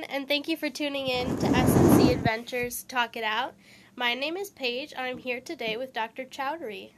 everyone, 0.00 0.16
and 0.16 0.28
thank 0.28 0.48
you 0.48 0.56
for 0.56 0.70
tuning 0.70 1.08
in 1.08 1.36
to 1.38 1.46
SNC 1.46 2.12
Adventures 2.12 2.84
Talk 2.84 3.16
It 3.16 3.24
Out. 3.24 3.54
My 3.96 4.14
name 4.14 4.36
is 4.36 4.50
Paige. 4.50 4.94
I'm 4.96 5.18
here 5.18 5.40
today 5.40 5.76
with 5.76 5.92
Dr. 5.92 6.24
Choudhury. 6.24 6.90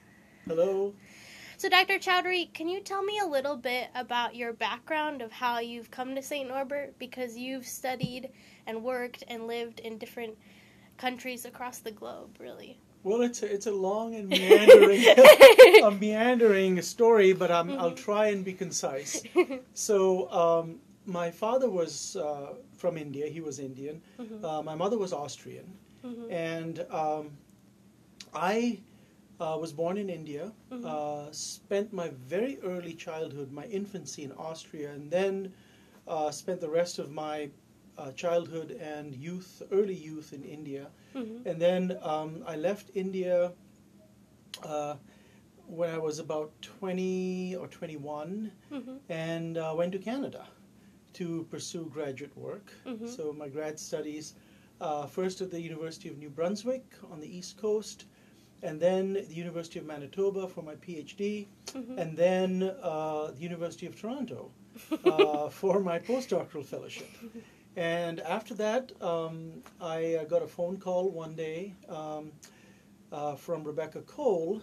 Hello. 0.46 0.92
So, 1.56 1.68
Dr. 1.68 1.98
Choudhury, 1.98 2.52
can 2.52 2.68
you 2.68 2.80
tell 2.80 3.02
me 3.02 3.18
a 3.18 3.26
little 3.26 3.56
bit 3.56 3.88
about 3.94 4.36
your 4.36 4.52
background 4.52 5.20
of 5.22 5.32
how 5.32 5.58
you've 5.58 5.90
come 5.90 6.14
to 6.14 6.22
St. 6.22 6.48
Norbert? 6.48 6.98
Because 6.98 7.36
you've 7.36 7.66
studied 7.66 8.30
and 8.66 8.82
worked 8.84 9.24
and 9.28 9.46
lived 9.46 9.80
in 9.80 9.98
different 9.98 10.36
countries 10.96 11.44
across 11.44 11.78
the 11.78 11.92
globe, 11.92 12.36
really. 12.38 12.78
Well, 13.04 13.22
it's 13.22 13.42
a, 13.42 13.52
it's 13.52 13.66
a 13.66 13.72
long 13.72 14.14
and 14.14 14.28
meandering, 14.28 15.04
a 15.82 15.90
meandering 15.90 16.80
story, 16.82 17.32
but 17.32 17.50
i 17.50 17.62
will 17.62 17.76
Mm-hmm. 17.76 17.94
try 17.96 18.26
and 18.28 18.44
be 18.44 18.52
concise. 18.52 19.22
So, 19.74 20.30
um, 20.30 20.76
my 21.04 21.32
father 21.32 21.68
was 21.68 22.14
uh, 22.14 22.54
from 22.82 22.98
India. 22.98 23.26
He 23.36 23.40
was 23.40 23.58
Indian. 23.60 24.02
Mm-hmm. 24.20 24.44
Uh, 24.44 24.62
my 24.62 24.76
mother 24.82 24.98
was 24.98 25.12
Austrian, 25.12 25.68
and 26.30 26.84
um, 26.90 27.30
I 28.34 28.80
uh, 29.40 29.56
was 29.60 29.72
born 29.72 29.98
in 29.98 30.08
India. 30.10 30.52
Mm-hmm. 30.72 30.86
Uh, 30.86 31.32
spent 31.32 31.92
my 31.92 32.10
very 32.10 32.58
early 32.62 32.94
childhood, 32.94 33.52
my 33.52 33.64
infancy 33.66 34.24
in 34.24 34.32
Austria, 34.32 34.92
and 34.92 35.10
then 35.10 35.52
uh, 36.08 36.30
spent 36.30 36.60
the 36.60 36.70
rest 36.70 36.98
of 36.98 37.10
my 37.10 37.50
uh, 37.98 38.12
childhood 38.12 38.72
and 38.80 39.14
youth, 39.14 39.62
early 39.72 39.94
youth 39.94 40.32
in 40.32 40.42
India. 40.44 40.88
Mhm. 41.14 41.46
And 41.46 41.60
then 41.60 41.98
um, 42.02 42.42
I 42.46 42.56
left 42.56 42.90
India 42.94 43.52
uh, 44.64 44.96
when 45.66 45.90
I 45.90 45.98
was 45.98 46.18
about 46.18 46.52
20 46.62 47.56
or 47.56 47.68
21 47.68 48.52
Mhm. 48.70 48.98
and 49.08 49.56
uh, 49.58 49.74
went 49.76 49.92
to 49.92 49.98
Canada 49.98 50.46
to 51.14 51.44
pursue 51.50 51.86
graduate 51.92 52.36
work. 52.36 52.72
Mhm. 52.86 53.08
So 53.08 53.32
my 53.32 53.48
grad 53.48 53.78
studies 53.78 54.34
uh, 54.80 55.06
first 55.06 55.40
at 55.40 55.50
the 55.50 55.60
University 55.60 56.08
of 56.08 56.18
New 56.18 56.30
Brunswick 56.30 56.84
on 57.12 57.20
the 57.20 57.36
East 57.38 57.56
Coast, 57.56 58.06
and 58.62 58.80
then 58.80 59.12
the 59.14 59.34
University 59.34 59.78
of 59.78 59.86
Manitoba 59.86 60.48
for 60.48 60.62
my 60.62 60.74
PhD, 60.76 61.46
Mhm. 61.66 61.98
and 61.98 62.16
then 62.16 62.62
uh, 62.82 63.30
the 63.32 63.40
University 63.40 63.86
of 63.86 63.94
Toronto 64.00 64.50
uh, 65.04 65.48
for 65.50 65.80
my 65.80 65.98
postdoctoral 65.98 66.64
fellowship. 66.64 67.08
And 67.76 68.20
after 68.20 68.54
that, 68.54 68.92
um, 69.02 69.62
I 69.80 70.16
uh, 70.16 70.24
got 70.24 70.42
a 70.42 70.46
phone 70.48 70.76
call 70.78 71.10
one 71.10 71.34
day 71.34 71.74
um, 71.88 72.32
uh, 73.12 73.34
from 73.36 73.62
Rebecca 73.64 74.02
Cole 74.02 74.62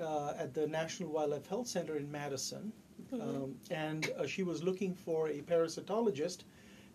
uh, 0.00 0.32
at 0.38 0.54
the 0.54 0.66
National 0.66 1.10
Wildlife 1.10 1.46
Health 1.46 1.66
Center 1.68 1.96
in 1.96 2.10
Madison. 2.10 2.72
Um, 3.12 3.54
and 3.70 4.10
uh, 4.18 4.26
she 4.26 4.42
was 4.42 4.62
looking 4.62 4.94
for 4.94 5.28
a 5.28 5.40
parasitologist. 5.42 6.44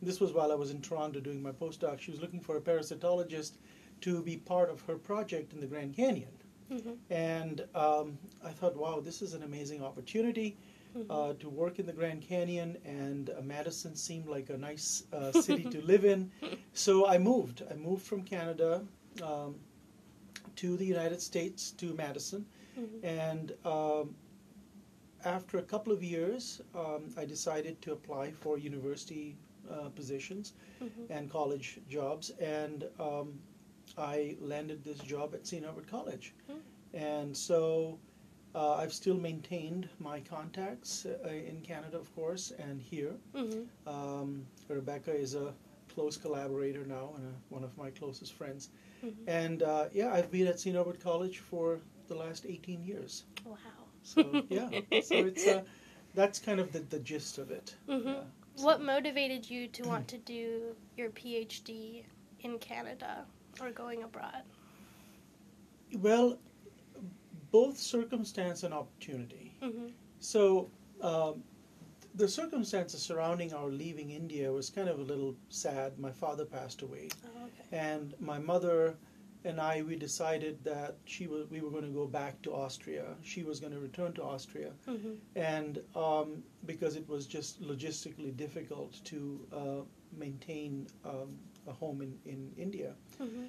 This 0.02 0.20
was 0.20 0.34
while 0.34 0.52
I 0.52 0.56
was 0.56 0.72
in 0.72 0.81
Toronto 0.81 1.20
doing 1.20 1.42
my 1.42 1.52
postdoc. 1.52 2.00
She 2.00 2.12
was 2.12 2.22
looking 2.22 2.39
for 2.42 2.58
a 2.58 2.62
parasitologist 2.62 3.53
to 4.02 4.22
be 4.22 4.38
part 4.38 4.70
of 4.70 4.81
her 4.81 4.95
project 4.97 5.53
in 5.53 5.59
the 5.59 5.67
Grand 5.67 5.94
Canyon. 5.95 6.31
Mhm. 6.72 6.97
And 7.09 7.62
um, 7.75 8.17
I 8.44 8.52
thought, 8.52 8.75
wow, 8.75 9.00
this 9.00 9.22
is 9.22 9.34
an 9.34 9.44
amazing 9.44 9.84
opportunity 9.84 10.58
uh, 11.09 11.34
to 11.34 11.50
work 11.50 11.80
in 11.80 11.86
the 11.86 11.92
Grand 11.94 12.22
Canyon, 12.22 12.78
and 12.86 13.30
uh, 13.30 13.42
Madison 13.42 13.95
seemed 13.95 14.28
like 14.28 14.50
a 14.50 14.58
nice 14.58 15.03
uh, 15.14 15.31
city 15.47 15.64
to 15.66 15.81
live 15.81 16.06
in. 16.06 16.31
So 16.73 17.06
I 17.08 17.17
moved. 17.17 17.64
I 17.69 17.75
moved 17.75 18.03
from 18.06 18.23
Canada 18.23 18.81
um, 19.22 19.56
to 20.56 20.78
the 20.78 20.86
United 20.86 21.22
States, 21.22 21.72
to 21.72 21.94
Madison, 21.94 22.45
Mhm. 22.78 23.03
and 23.03 23.52
um, 23.66 24.16
after 25.25 25.58
a 25.58 25.62
couple 25.63 25.91
of 25.91 26.03
years, 26.03 26.62
um, 26.75 27.13
I 27.18 27.25
decided 27.25 27.81
to 27.84 27.91
apply 27.94 28.31
for 28.31 28.58
university 28.58 29.36
uh, 29.69 29.90
positions 29.90 30.53
Mhm. 30.81 31.09
and 31.09 31.30
college 31.30 31.80
jobs, 31.90 32.30
and 32.40 32.88
um, 33.00 33.40
I 33.97 34.38
landed 34.40 34.84
this 34.84 35.00
job 35.00 35.34
at 35.34 35.46
St. 35.47 35.63
Norbert 35.63 35.88
College. 35.88 36.34
Hmm. 36.47 36.59
And 36.94 37.36
so 37.38 38.00
uh, 38.56 38.75
I've 38.75 38.94
still 38.94 39.16
maintained 39.18 39.90
my 40.00 40.19
contacts 40.22 41.06
uh, 41.06 41.28
in 41.30 41.62
Canada, 41.62 41.97
of 41.97 42.13
course, 42.16 42.52
and 42.59 42.81
here. 42.81 43.16
Mhm. 43.34 43.68
Um, 43.88 44.46
Rebecca 44.69 45.13
is 45.13 45.36
a 45.36 45.53
close 45.94 46.18
collaborator 46.18 46.86
now 46.86 47.13
and 47.18 47.25
a, 47.28 47.34
one 47.53 47.63
of 47.63 47.75
my 47.78 47.90
closest 47.92 48.34
friends. 48.34 48.69
Mhm. 49.03 49.13
And 49.28 49.63
uh, 49.63 49.86
yeah, 49.94 50.13
I've 50.13 50.31
been 50.31 50.47
at 50.47 50.59
St. 50.59 50.75
Norbert 50.75 51.00
College 51.00 51.40
for 51.40 51.80
the 52.07 52.16
last 52.16 52.46
18 52.46 52.84
years. 52.84 53.25
Wow. 53.46 53.57
So 54.06 54.44
yeah, 54.50 54.70
so 55.02 55.18
it's 55.26 55.48
uh, 55.48 55.64
that's 56.14 56.40
kind 56.40 56.60
of 56.62 56.72
the, 56.72 56.80
the 56.80 57.00
gist 57.00 57.38
of 57.40 57.52
it. 57.52 57.76
Mhm. 57.90 58.06
Yeah. 58.06 58.64
What 58.64 58.82
motivated 58.82 59.50
you 59.50 59.68
to 59.68 59.84
want 59.84 60.08
to 60.16 60.18
do 60.18 60.76
your 60.98 61.10
PhD 61.10 62.06
in 62.42 62.60
Canada 62.60 63.26
or 63.62 63.72
going 63.72 64.04
abroad? 64.04 64.44
Well, 65.98 66.40
both 67.52 67.78
circumstance 67.78 68.64
and 68.64 68.74
opportunity. 68.74 69.56
Mhm. 69.62 69.92
So 70.20 70.70
um, 71.02 71.44
the 72.16 72.28
circumstances 72.28 73.02
surrounding 73.02 73.54
our 73.54 73.70
leaving 73.70 74.12
India 74.12 74.52
was 74.52 74.70
kind 74.70 74.90
of 74.90 75.00
a 75.00 75.04
little 75.04 75.36
sad. 75.50 76.00
My 76.00 76.12
father 76.12 76.46
passed 76.46 76.82
away, 76.84 77.10
Oh, 77.26 77.46
okay. 77.48 77.66
and 77.78 78.14
my 78.20 78.40
mother 78.40 78.98
and 79.45 79.61
I 79.61 79.81
we 79.83 79.95
decided 79.95 80.63
that 80.66 80.95
she 81.06 81.28
was 81.28 81.50
we 81.50 81.61
were 81.61 81.69
going 81.69 81.83
to 81.83 81.89
go 82.01 82.07
back 82.07 82.41
to 82.41 82.53
Austria. 82.53 83.06
She 83.23 83.44
was 83.44 83.59
going 83.59 83.73
to 83.73 83.79
return 83.79 84.13
to 84.13 84.23
Austria, 84.23 84.72
Mhm. 84.88 85.17
and 85.35 85.79
um, 85.95 86.44
because 86.66 86.95
it 86.95 87.07
was 87.07 87.28
just 87.28 87.61
logistically 87.61 88.35
difficult 88.35 89.00
to 89.06 89.19
uh, 89.53 89.81
maintain 90.17 90.88
um, 91.06 91.38
a 91.67 91.72
home 91.73 92.01
in, 92.01 92.17
in 92.25 92.51
India. 92.57 92.94
Mhm. 93.19 93.47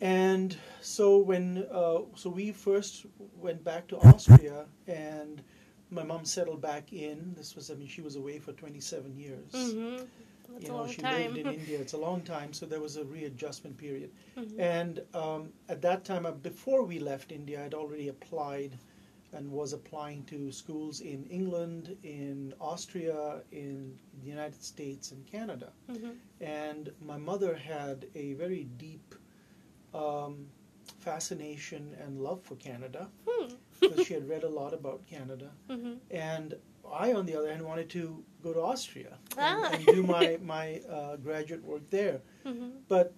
And 0.00 0.56
so 0.80 1.18
when 1.18 1.66
uh, 1.70 2.00
so 2.14 2.28
we 2.30 2.52
first 2.52 3.06
went 3.40 3.64
back 3.64 3.86
to 3.88 3.96
Austria, 3.98 4.66
and 4.86 5.42
my 5.90 6.02
mom 6.02 6.24
settled 6.24 6.60
back 6.60 6.92
in. 6.92 7.34
This 7.36 7.54
was 7.56 7.70
I 7.70 7.74
mean 7.74 7.88
she 7.88 8.02
was 8.02 8.16
away 8.16 8.38
for 8.38 8.52
27 8.52 9.16
years. 9.16 9.52
Mhm. 9.52 10.06
That's 10.54 10.66
You 10.66 10.70
a 10.70 10.72
know 10.74 10.78
long 10.84 10.88
she 10.90 11.02
time. 11.02 11.34
lived 11.34 11.38
in 11.38 11.54
India. 11.60 11.80
It's 11.80 11.94
a 11.94 11.98
long 11.98 12.22
time, 12.22 12.52
so 12.54 12.66
there 12.66 12.80
was 12.80 12.96
a 12.96 13.04
readjustment 13.04 13.76
period. 13.76 14.10
Mhm. 14.36 14.60
And 14.60 15.02
um, 15.14 15.52
at 15.68 15.82
that 15.82 16.04
time, 16.04 16.26
uh, 16.26 16.32
before 16.32 16.84
we 16.84 16.98
left 17.00 17.32
India, 17.32 17.64
I'd 17.64 17.74
already 17.74 18.08
applied 18.08 18.78
and 19.32 19.50
was 19.50 19.72
applying 19.72 20.24
to 20.26 20.52
schools 20.52 21.00
in 21.00 21.24
England, 21.24 21.96
in 22.04 22.54
Austria, 22.60 23.42
in 23.52 23.98
the 24.22 24.28
United 24.30 24.62
States, 24.62 25.12
and 25.12 25.26
Canada 25.26 25.72
Mhm. 25.90 26.16
and 26.40 26.92
my 27.00 27.18
mother 27.18 27.54
had 27.56 28.06
a 28.14 28.34
very 28.34 28.64
deep 28.64 29.14
um, 29.94 30.46
fascination 31.00 31.94
and 32.00 32.20
love 32.20 32.42
for 32.42 32.56
Canada 32.56 33.08
Hmm. 33.28 33.54
because 33.80 34.06
she 34.06 34.14
had 34.18 34.28
read 34.28 34.44
a 34.44 34.48
lot 34.48 34.72
about 34.74 35.06
Canada. 35.06 35.50
Mhm. 35.68 35.98
And 36.10 36.54
I, 36.92 37.12
on 37.12 37.26
the 37.26 37.36
other 37.36 37.50
hand, 37.50 37.64
wanted 37.64 37.88
to 37.90 38.24
go 38.42 38.52
to 38.52 38.60
Austria 38.60 39.18
and, 39.38 39.64
Ah. 39.64 39.70
and 39.72 39.86
do 39.86 40.02
my 40.02 40.38
my 40.54 40.80
uh, 40.88 41.16
graduate 41.16 41.62
work 41.64 41.88
there. 41.90 42.20
Mhm. 42.44 42.72
But 42.88 43.14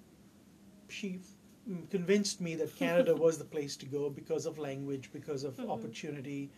she 0.88 1.20
mm, 1.68 1.88
convinced 1.90 2.40
me 2.40 2.54
that 2.56 2.74
Canada 2.76 3.14
was 3.26 3.38
the 3.38 3.44
place 3.44 3.76
to 3.78 3.86
go 3.86 4.10
because 4.10 4.46
of 4.46 4.58
language, 4.58 5.10
because 5.12 5.44
of 5.44 5.56
Mhm. 5.56 5.70
opportunity. 5.70 6.50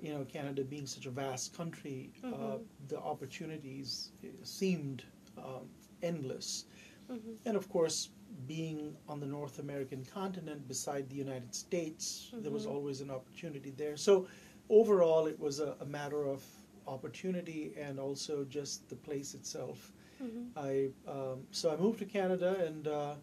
You 0.00 0.12
know, 0.14 0.24
Canada 0.24 0.64
being 0.64 0.86
such 0.86 1.06
a 1.06 1.10
vast 1.10 1.54
country, 1.56 2.10
uh, 2.24 2.28
Mhm. 2.28 2.60
the 2.88 2.98
opportunities 2.98 4.10
uh, 4.24 4.28
seemed 4.42 5.04
um, 5.38 5.68
endless. 6.02 6.66
Mhm. 7.10 7.36
And 7.46 7.56
of 7.56 7.68
course, 7.68 8.10
being 8.46 8.96
on 9.08 9.20
the 9.20 9.26
North 9.26 9.58
American 9.58 10.04
continent 10.04 10.66
beside 10.68 11.08
the 11.08 11.14
United 11.16 11.54
States, 11.54 12.30
there 12.34 12.50
was 12.52 12.66
Mhm. 12.66 12.70
always 12.74 13.00
an 13.00 13.10
opportunity 13.10 13.70
there. 13.70 13.96
So, 13.96 14.26
overall, 14.68 15.26
it 15.26 15.38
was 15.38 15.60
a, 15.60 15.76
a 15.80 15.84
matter 15.86 16.24
of 16.26 16.42
opportunity 16.86 17.72
and 17.78 17.98
also 17.98 18.44
just 18.44 18.88
the 18.88 18.96
place 18.96 19.34
itself. 19.34 19.92
Mhm. 20.22 20.50
I 20.56 20.90
um, 21.10 21.46
so 21.50 21.70
I 21.72 21.76
moved 21.76 21.98
to 22.00 22.04
Canada 22.06 22.56
and 22.66 22.86
uh, 22.88 23.14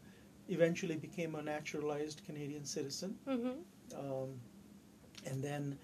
eventually 0.50 0.95
became 0.97 1.36
a 1.36 1.41
naturalized 1.41 2.21
Canadian 2.25 2.65
citizen. 2.65 3.18
Mhm. 3.27 3.56
Um, 3.95 4.39
and 5.25 5.44
then 5.44 5.77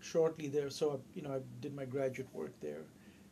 shortly 0.00 0.48
there, 0.48 0.70
so 0.70 0.92
I, 0.92 0.96
you 1.14 1.22
know, 1.22 1.34
I 1.34 1.40
did 1.60 1.74
my 1.74 1.84
graduate 1.84 2.28
work 2.32 2.58
there. 2.60 2.84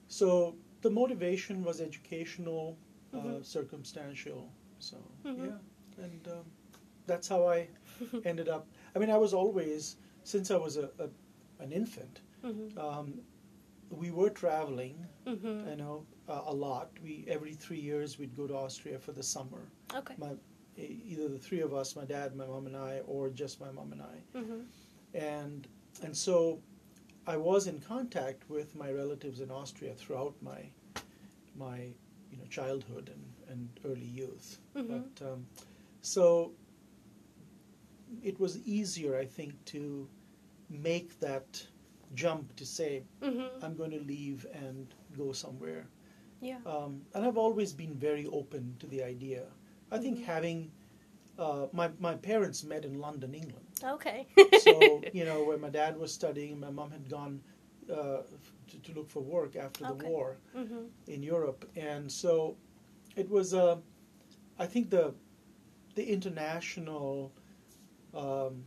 So 0.08 0.56
the 0.82 0.90
motivation 0.90 1.64
was 1.64 1.80
educational, 1.80 2.76
uh, 3.14 3.18
Mhm. 3.18 3.44
circumstantial. 3.44 4.50
So 4.78 4.96
Mhm. 5.24 5.46
yeah, 5.46 6.04
and 6.04 6.28
um, 6.28 6.44
that's 7.06 7.28
how 7.28 7.46
I 7.48 7.68
ended 8.24 8.48
up. 8.48 8.66
I 8.94 8.98
mean, 8.98 9.10
I 9.10 9.16
was 9.18 9.32
always 9.34 9.96
since 10.24 10.50
I 10.50 10.56
was 10.56 10.76
a, 10.76 10.90
a 10.98 11.08
an 11.60 11.72
infant. 11.72 12.20
Mhm. 12.42 12.76
Um, 12.78 13.20
we 13.90 14.10
were 14.10 14.30
traveling, 14.30 15.06
Mhm. 15.26 15.70
you 15.70 15.76
know, 15.76 16.06
uh, 16.28 16.42
a 16.46 16.54
lot. 16.54 16.90
We 17.02 17.24
every 17.28 17.54
three 17.54 17.80
years 17.80 18.18
we'd 18.18 18.36
go 18.36 18.46
to 18.46 18.54
Austria 18.54 18.98
for 18.98 19.12
the 19.12 19.22
summer. 19.22 19.62
Okay. 19.94 20.14
My 20.18 20.34
either 20.78 21.28
the 21.28 21.38
three 21.38 21.60
of 21.60 21.72
us, 21.72 21.96
my 21.96 22.04
dad, 22.04 22.36
my 22.36 22.46
mom, 22.46 22.66
and 22.66 22.76
I, 22.76 23.00
or 23.00 23.30
just 23.30 23.60
my 23.60 23.70
mom 23.70 23.92
and 23.92 24.02
I 24.02 24.22
Mhm. 24.34 24.66
and 25.14 25.66
and 26.02 26.14
so 26.16 26.60
I 27.26 27.36
was 27.36 27.66
in 27.66 27.80
contact 27.80 28.48
with 28.50 28.74
my 28.74 28.92
relatives 28.92 29.40
in 29.40 29.50
Austria 29.50 29.94
throughout 29.94 30.34
my 30.42 30.68
my 31.56 31.78
you 32.30 32.36
know 32.36 32.44
childhood 32.50 33.08
and, 33.08 33.24
and 33.48 33.80
early 33.84 34.04
youth. 34.22 34.58
Mhm. 34.74 34.88
But 34.88 35.26
um, 35.32 35.46
so 36.02 36.52
it 38.22 38.38
was 38.38 38.58
easier, 38.66 39.16
I 39.16 39.24
think, 39.24 39.64
to 39.66 40.08
make 40.70 41.18
that 41.20 41.66
jump 42.14 42.54
to 42.56 42.64
say 42.66 43.04
Mhm. 43.22 43.62
I'm 43.62 43.76
going 43.76 43.90
to 43.90 44.00
leave 44.00 44.46
and 44.52 44.94
go 45.16 45.32
somewhere. 45.32 45.86
Yeah. 46.40 46.58
Um, 46.66 47.02
and 47.14 47.24
I've 47.24 47.38
always 47.38 47.72
been 47.72 47.94
very 47.94 48.26
open 48.26 48.76
to 48.80 48.86
the 48.86 49.02
idea. 49.02 49.46
I 49.90 49.98
think 49.98 50.18
Mhm. 50.18 50.24
having 50.24 50.72
uh, 51.38 51.66
my 51.72 51.90
my 52.00 52.14
parents 52.14 52.64
met 52.64 52.84
in 52.84 52.98
London, 53.00 53.34
England. 53.34 53.66
Okay. 53.82 54.26
So 54.58 55.02
you 55.12 55.24
know, 55.24 55.42
where 55.44 55.58
my 55.58 55.70
dad 55.70 55.98
was 55.98 56.12
studying, 56.12 56.58
my 56.60 56.70
mom 56.70 56.90
had 56.90 57.08
gone 57.08 57.42
uh, 57.90 58.22
to, 58.68 58.78
to 58.82 58.92
look 58.92 59.08
for 59.08 59.20
work 59.22 59.56
after 59.56 59.84
the 59.84 59.92
Okay. 59.94 60.08
war 60.08 60.38
mhm. 60.54 60.88
in 61.06 61.22
Europe, 61.22 61.64
and 61.76 62.10
so 62.10 62.56
it 63.16 63.28
was. 63.30 63.52
Uh, 63.54 63.76
I 64.58 64.66
think 64.66 64.90
the 64.90 65.14
the 65.94 66.04
international 66.12 67.32
um, 68.14 68.64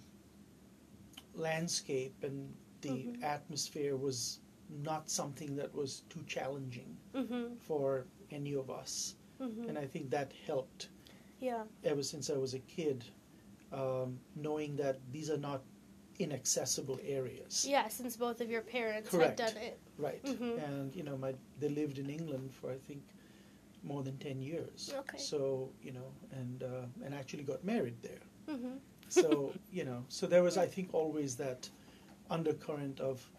landscape 1.39 2.23
and 2.23 2.53
the 2.81 2.89
Mhm. 2.89 3.23
atmosphere 3.23 3.95
was 3.97 4.39
not 4.69 5.09
something 5.09 5.55
that 5.55 5.73
was 5.73 6.01
too 6.09 6.23
challenging 6.27 6.97
Mhm. 7.13 7.57
for 7.59 8.05
any 8.31 8.53
of 8.55 8.69
us, 8.69 9.15
Mhm. 9.39 9.67
and 9.69 9.77
I 9.77 9.87
think 9.87 10.09
that 10.11 10.31
helped 10.45 10.89
Yeah. 11.39 11.65
ever 11.83 12.03
since 12.03 12.29
I 12.29 12.37
was 12.37 12.53
a 12.53 12.59
kid, 12.59 13.03
um, 13.71 14.19
knowing 14.35 14.75
that 14.77 14.99
these 15.11 15.29
are 15.29 15.37
not 15.37 15.63
inaccessible 16.19 16.99
areas. 17.03 17.65
Yeah, 17.67 17.87
since 17.87 18.17
both 18.17 18.41
of 18.41 18.49
your 18.49 18.61
parents 18.61 19.09
Correct. 19.09 19.39
had 19.39 19.53
done 19.53 19.63
it. 19.63 19.79
Right. 19.97 20.23
Mhm. 20.23 20.57
And 20.67 20.95
you 20.95 21.03
know, 21.03 21.17
my 21.17 21.33
they 21.59 21.69
lived 21.69 21.97
in 21.97 22.09
England 22.09 22.53
for 22.53 22.71
I 22.71 22.77
think 22.77 23.03
more 23.83 24.03
than 24.03 24.17
ten 24.17 24.41
years. 24.41 24.91
Okay. 24.93 25.17
So 25.17 25.71
you 25.81 25.91
know, 25.93 26.11
and 26.31 26.63
uh, 26.63 26.85
and 27.03 27.13
actually 27.15 27.43
got 27.43 27.63
married 27.63 28.01
there. 28.01 28.21
So 29.09 29.53
you 29.71 29.83
know, 29.85 30.05
so 30.07 30.27
there 30.27 30.43
was 30.43 30.57
I 30.57 30.65
think 30.67 30.93
always 30.93 31.35
that 31.37 31.69
undercurrent 32.29 32.99
of 32.99 33.29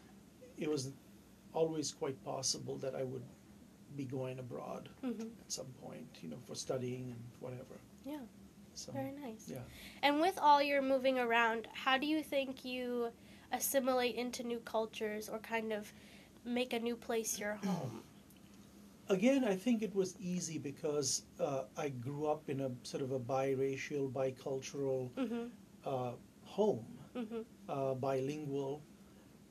it 0.58 0.69
was 0.69 0.93
always 1.52 1.93
quite 1.93 2.22
possible 2.25 2.76
that 2.78 2.94
I 2.94 3.02
would 3.05 3.22
be 3.96 4.05
going 4.05 4.38
abroad 4.38 4.88
Mhm. 5.02 5.31
at 5.40 5.50
some 5.52 5.67
point, 5.82 6.06
you 6.22 6.28
know, 6.28 6.38
for 6.46 6.55
studying 6.55 7.11
and 7.11 7.20
whatever. 7.40 7.76
Yeah. 8.05 8.20
So 8.75 8.93
Very 8.93 9.12
nice. 9.12 9.49
yeah. 9.49 9.62
And 10.02 10.20
with 10.20 10.38
all 10.38 10.62
your 10.62 10.81
moving 10.82 11.19
around, 11.19 11.67
how 11.72 11.99
do 11.99 12.06
you 12.06 12.22
think 12.22 12.64
you 12.64 13.11
assimilate 13.52 14.14
into 14.14 14.43
new 14.44 14.61
cultures 14.61 15.28
or 15.28 15.38
kind 15.40 15.72
of 15.72 15.93
make 16.44 16.72
a 16.72 16.78
new 16.78 16.96
place 16.96 17.38
your 17.38 17.55
home? 17.55 18.02
Again, 19.08 19.44
I 19.44 19.56
think 19.56 19.82
it 19.82 19.93
was 19.93 20.14
easy 20.20 20.56
because 20.58 21.25
uh, 21.40 21.64
I 21.76 21.88
grew 21.88 22.26
up 22.26 22.49
in 22.49 22.61
a 22.61 22.70
sort 22.84 23.02
of 23.02 23.11
a 23.11 23.19
biracial, 23.19 24.08
bicultural 24.12 25.11
Mhm. 25.17 25.50
Uh, 25.85 26.12
home, 26.44 26.87
Mhm. 27.15 27.44
uh, 27.69 27.94
bilingual, 27.94 28.82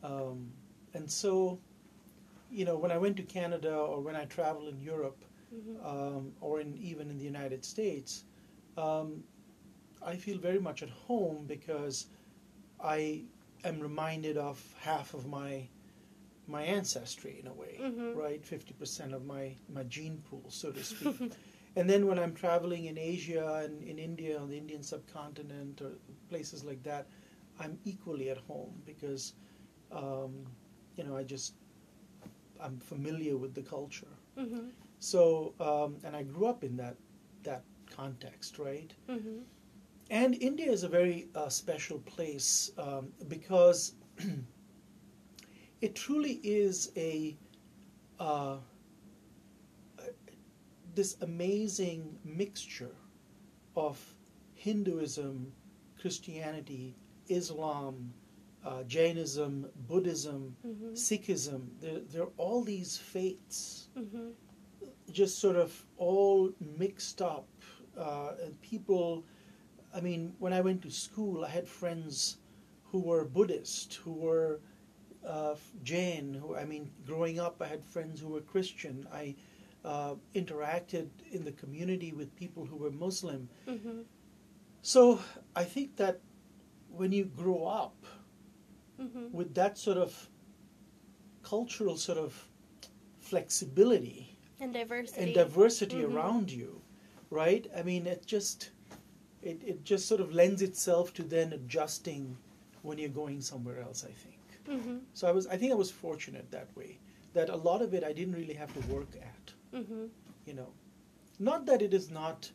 um, 0.03 0.51
and 0.93 1.09
so, 1.09 1.59
you 2.51 2.65
know, 2.65 2.77
when 2.77 2.91
I 2.91 2.97
went 2.97 3.17
to 3.17 3.23
Canada 3.23 3.75
or 3.75 4.01
when 4.01 4.15
I 4.15 4.25
travel 4.25 4.67
in 4.67 4.79
Europe 4.79 5.23
Mhm. 5.53 5.85
um, 5.85 6.33
or 6.41 6.59
in 6.61 6.77
even 6.77 7.09
in 7.09 7.17
the 7.17 7.25
United 7.25 7.63
States, 7.65 8.23
um, 8.77 9.23
I 10.01 10.15
feel 10.17 10.37
very 10.39 10.59
much 10.59 10.83
at 10.83 10.89
home 10.89 11.45
because 11.45 12.07
I 12.79 13.23
am 13.63 13.79
reminded 13.79 14.37
of 14.37 14.73
half 14.79 15.13
of 15.13 15.27
my 15.27 15.67
my 16.47 16.63
ancestry 16.63 17.39
in 17.39 17.47
a 17.47 17.53
way, 17.53 17.77
Mhm. 17.79 18.15
right? 18.15 18.43
Fifty 18.45 18.73
percent 18.73 19.13
of 19.13 19.25
my 19.25 19.55
my 19.69 19.83
gene 19.83 20.21
pool, 20.29 20.45
so 20.49 20.71
to 20.71 20.83
speak. 20.83 21.19
and 21.75 21.89
then 21.89 22.07
when 22.07 22.19
I'm 22.19 22.33
traveling 22.33 22.85
in 22.85 22.97
Asia 22.97 23.61
and 23.63 23.83
in 23.83 23.97
India 23.99 24.39
on 24.39 24.49
the 24.49 24.57
Indian 24.57 24.83
subcontinent 24.83 25.81
or 25.81 25.93
places 26.29 26.63
like 26.63 26.83
that, 26.83 27.07
I'm 27.59 27.79
equally 27.85 28.29
at 28.29 28.37
home 28.37 28.81
because, 28.85 29.33
um, 29.91 30.45
you 30.95 31.03
know, 31.03 31.15
I 31.15 31.23
just 31.23 31.55
I'm 32.59 32.79
familiar 32.79 33.37
with 33.37 33.53
the 33.53 33.61
culture. 33.61 34.15
Mhm. 34.37 34.71
So, 34.99 35.53
um, 35.59 35.97
and 36.03 36.15
I 36.15 36.23
grew 36.23 36.45
up 36.47 36.63
in 36.63 36.77
that 36.77 36.97
that 37.43 37.63
context, 37.89 38.59
right? 38.59 38.93
Mhm. 39.07 39.43
And 40.09 40.35
India 40.41 40.71
is 40.71 40.83
a 40.83 40.89
very 40.89 41.29
uh, 41.35 41.49
special 41.49 41.99
place 41.99 42.71
um, 42.77 43.13
because 43.27 43.95
it 45.81 45.95
truly 45.95 46.39
is 46.43 46.91
a 46.95 47.37
uh, 48.19 48.57
this 50.95 51.17
amazing 51.21 52.17
mixture 52.23 52.95
of 53.75 53.97
Hinduism, 54.53 55.53
Christianity, 55.99 56.95
Islam, 57.27 58.13
uh, 58.65 58.83
Jainism, 58.83 59.69
Buddhism, 59.87 60.55
Mhm. 60.65 60.91
Sikhism. 60.93 61.67
There, 61.79 61.99
there 61.99 62.23
are 62.23 62.33
all 62.37 62.63
these 62.63 62.97
faiths 62.97 63.89
Mhm. 63.95 64.33
just 65.11 65.39
sort 65.39 65.55
of 65.55 65.85
all 65.97 66.53
mixed 66.59 67.21
up. 67.21 67.47
Uh, 67.95 68.35
and 68.43 68.59
people, 68.61 69.25
I 69.93 70.01
mean, 70.01 70.35
when 70.39 70.53
I 70.53 70.61
went 70.61 70.81
to 70.83 70.91
school, 70.91 71.43
I 71.45 71.49
had 71.49 71.67
friends 71.67 72.37
who 72.91 72.99
were 72.99 73.25
Buddhist, 73.25 73.95
who 73.95 74.13
were 74.13 74.59
uh, 75.23 75.55
Jain. 75.83 76.33
Who 76.33 76.55
I 76.55 76.63
mean, 76.65 76.91
growing 77.05 77.39
up, 77.39 77.61
I 77.61 77.67
had 77.67 77.83
friends 77.83 78.21
who 78.21 78.29
were 78.29 78.41
Christian. 78.41 79.05
I 79.11 79.35
uh, 79.85 80.15
interacted 80.35 81.09
in 81.31 81.43
the 81.45 81.51
community 81.53 82.11
with 82.11 82.35
people 82.35 82.65
who 82.65 82.75
were 82.75 82.91
Muslim. 82.91 83.47
Mhm. 83.67 84.05
So 84.81 85.19
I 85.55 85.63
think 85.63 85.95
that 85.97 86.19
when 86.89 87.11
you 87.11 87.25
grow 87.25 87.65
up 87.65 88.05
Mhm. 88.99 89.31
with 89.31 89.53
that 89.55 89.77
sort 89.77 89.97
of 89.97 90.29
cultural 91.43 91.97
sort 91.97 92.17
of 92.17 92.49
flexibility 93.19 94.37
And 94.59 94.73
diversity. 94.73 95.21
and 95.21 95.33
diversity 95.33 95.97
Mhm. 95.97 96.13
around 96.13 96.51
you, 96.51 96.81
right? 97.29 97.69
I 97.75 97.83
mean, 97.83 98.07
it 98.07 98.25
just 98.25 98.71
it, 99.41 99.63
it 99.63 99.85
just 99.85 100.05
sort 100.05 100.19
of 100.19 100.33
lends 100.33 100.61
itself 100.61 101.13
to 101.13 101.23
then 101.23 101.53
adjusting 101.53 102.37
when 102.81 102.97
you're 102.97 103.07
going 103.07 103.39
somewhere 103.39 103.79
else. 103.79 104.03
I 104.03 104.11
think 104.11 104.41
Mhm. 104.67 105.01
so. 105.13 105.27
I 105.29 105.31
was 105.31 105.47
I 105.47 105.55
think 105.57 105.71
I 105.71 105.75
was 105.75 105.89
fortunate 105.91 106.51
that 106.51 106.75
way 106.75 106.99
that 107.33 107.49
a 107.49 107.55
lot 107.55 107.81
of 107.81 107.93
it 107.93 108.03
I 108.03 108.11
didn't 108.11 108.33
really 108.35 108.55
have 108.55 108.73
to 108.73 108.93
work 108.93 109.15
at. 109.15 109.53
Mhm. 109.73 110.09
You 110.45 110.53
know, 110.53 110.73
not 111.39 111.65
that 111.65 111.81
it 111.81 111.93
is 111.93 112.09
not 112.09 112.51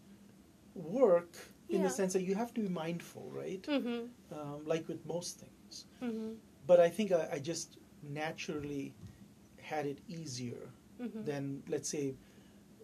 work 0.75 1.37
in 1.69 1.81
Yeah. 1.81 1.89
the 1.89 1.95
sense 1.95 2.13
that 2.13 2.23
you 2.23 2.35
have 2.35 2.53
to 2.55 2.61
be 2.61 2.69
mindful, 2.69 3.31
right? 3.31 3.63
Mhm. 3.63 4.11
Um, 4.31 4.65
like 4.67 4.87
with 4.89 5.05
most 5.07 5.39
things. 5.39 5.87
Mhm. 6.03 6.37
But 6.67 6.81
I 6.81 6.91
think 6.91 7.13
I, 7.13 7.29
I 7.33 7.39
just 7.39 7.79
naturally 8.03 8.93
had 9.59 9.87
it 9.87 9.99
easier 10.09 10.71
Mhm. 11.01 11.25
than, 11.25 11.63
let's 11.69 11.89
say, 11.89 12.15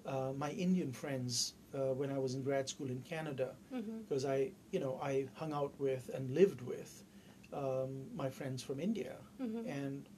uh, 0.06 0.32
my 0.36 0.50
Indian 0.52 0.92
friends 0.92 1.54
uh, 1.74 1.94
when 1.94 2.10
I 2.10 2.18
was 2.18 2.34
in 2.34 2.42
grad 2.42 2.68
school 2.68 2.90
in 2.90 3.00
Canada, 3.02 3.54
because 4.00 4.24
I, 4.24 4.50
you 4.72 4.80
know, 4.80 4.98
I 5.00 5.28
hung 5.34 5.52
out 5.52 5.72
with 5.78 6.08
and 6.14 6.30
lived 6.30 6.62
with 6.62 7.04
um, 7.52 8.06
my 8.16 8.28
friends 8.30 8.62
from 8.62 8.80
India, 8.80 9.16
Mhm. 9.40 9.66
and 9.68 10.08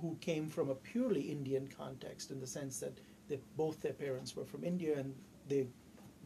who 0.00 0.16
came 0.20 0.48
from 0.48 0.68
a 0.70 0.74
purely 0.74 1.30
Indian 1.30 1.68
context 1.68 2.30
in 2.30 2.40
the 2.40 2.46
sense 2.46 2.80
that 2.80 2.98
they, 3.30 3.40
both 3.56 3.80
their 3.82 3.94
parents 3.94 4.36
were 4.36 4.46
from 4.46 4.64
India 4.64 4.98
and 5.00 5.16
they 5.48 5.68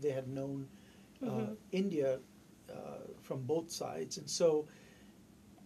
they 0.02 0.10
had 0.12 0.28
known 0.28 0.68
uh, 1.26 1.26
Mhm. 1.26 1.56
India 1.72 2.20
uh, 2.70 2.74
from 3.22 3.42
both 3.42 3.70
sides, 3.70 4.18
and 4.18 4.30
so 4.30 4.66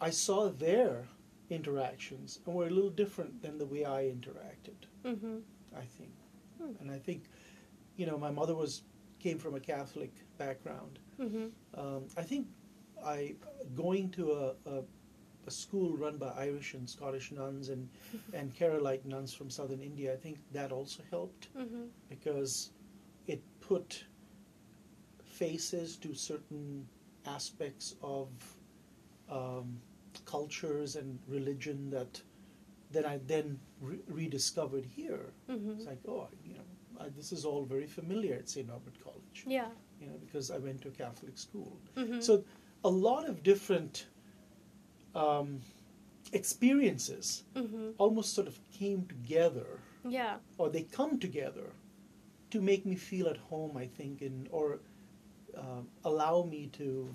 I 0.01 0.11
saw 0.11 0.51
their 0.51 1.09
interactions 1.51 2.41
and 2.47 2.55
were 2.55 2.67
a 2.67 2.71
little 2.71 2.91
different 2.91 3.43
than 3.43 3.59
the 3.59 3.67
way 3.67 3.85
I 3.85 4.05
interacted. 4.05 4.89
Mhm. 5.05 5.43
I 5.77 5.83
think, 5.85 6.13
Hmm. 6.59 6.73
and 6.81 6.91
I 6.91 6.99
think, 6.99 7.25
you 7.97 8.07
know, 8.07 8.19
my 8.19 8.31
mother 8.31 8.55
was 8.55 8.83
came 9.19 9.39
from 9.39 9.55
a 9.55 9.61
Catholic 9.61 10.13
background. 10.39 11.01
Mhm. 11.19 11.53
Um, 11.75 12.07
I 12.17 12.23
think 12.23 12.49
I 13.05 13.37
going 13.75 14.11
to 14.13 14.33
a, 14.33 14.57
a, 14.67 14.85
a 15.49 15.51
school 15.51 15.97
run 15.97 16.17
by 16.19 16.31
Irish 16.47 16.75
and 16.75 16.89
Scottish 16.97 17.33
nuns 17.33 17.69
and 17.75 17.89
and 18.39 18.55
Keralite 18.59 19.05
nuns 19.15 19.33
from 19.39 19.49
southern 19.51 19.81
India. 19.91 20.13
I 20.13 20.17
think 20.25 20.37
that 20.53 20.71
also 20.79 21.03
helped 21.11 21.49
Mhm. 21.57 21.89
because 22.09 22.71
it 23.27 23.43
put 23.61 24.05
faces 25.41 25.97
to 25.97 26.15
certain 26.15 26.87
aspects 27.27 27.95
of 28.03 28.29
um, 29.31 29.81
cultures 30.25 30.97
and 30.97 31.19
religion 31.29 31.91
that 31.91 32.23
that 32.91 33.05
I 33.05 33.19
then 33.27 33.59
re- 33.83 34.01
rediscovered 34.09 34.85
here. 34.97 35.25
Mhm. 35.49 35.77
It's 35.77 35.87
like, 35.87 36.01
oh, 36.09 36.27
you 36.47 36.55
know, 36.55 36.67
I, 36.99 37.09
this 37.11 37.33
is 37.33 37.45
all 37.45 37.65
very 37.75 37.87
familiar 37.87 38.35
at 38.35 38.49
St. 38.49 38.67
Norbert 38.67 38.99
College, 39.05 39.45
Yeah. 39.47 39.69
you 40.01 40.07
know, 40.07 40.17
because 40.25 40.51
I 40.51 40.59
went 40.59 40.81
to 40.83 40.89
a 40.89 40.97
Catholic 41.05 41.37
school. 41.37 41.77
Mhm. 41.97 42.23
So 42.23 42.45
a 42.85 42.89
lot 43.09 43.29
of 43.29 43.43
different 43.43 44.07
um, 45.19 45.61
experiences 46.33 47.45
Mhm. 47.55 47.95
almost 47.99 48.35
sort 48.35 48.49
of 48.49 48.57
came 48.81 49.07
together, 49.07 49.81
Yeah. 50.05 50.39
or 50.59 50.71
they 50.71 50.83
come 50.99 51.19
together 51.19 51.73
to 52.51 52.61
make 52.61 52.85
me 52.87 52.95
feel 52.97 53.27
at 53.29 53.37
home. 53.51 53.77
I 53.77 53.87
think, 53.87 54.23
in 54.23 54.49
or 54.51 54.81
um, 55.63 55.89
allow 56.05 56.37
me 56.45 56.69
to 56.81 57.15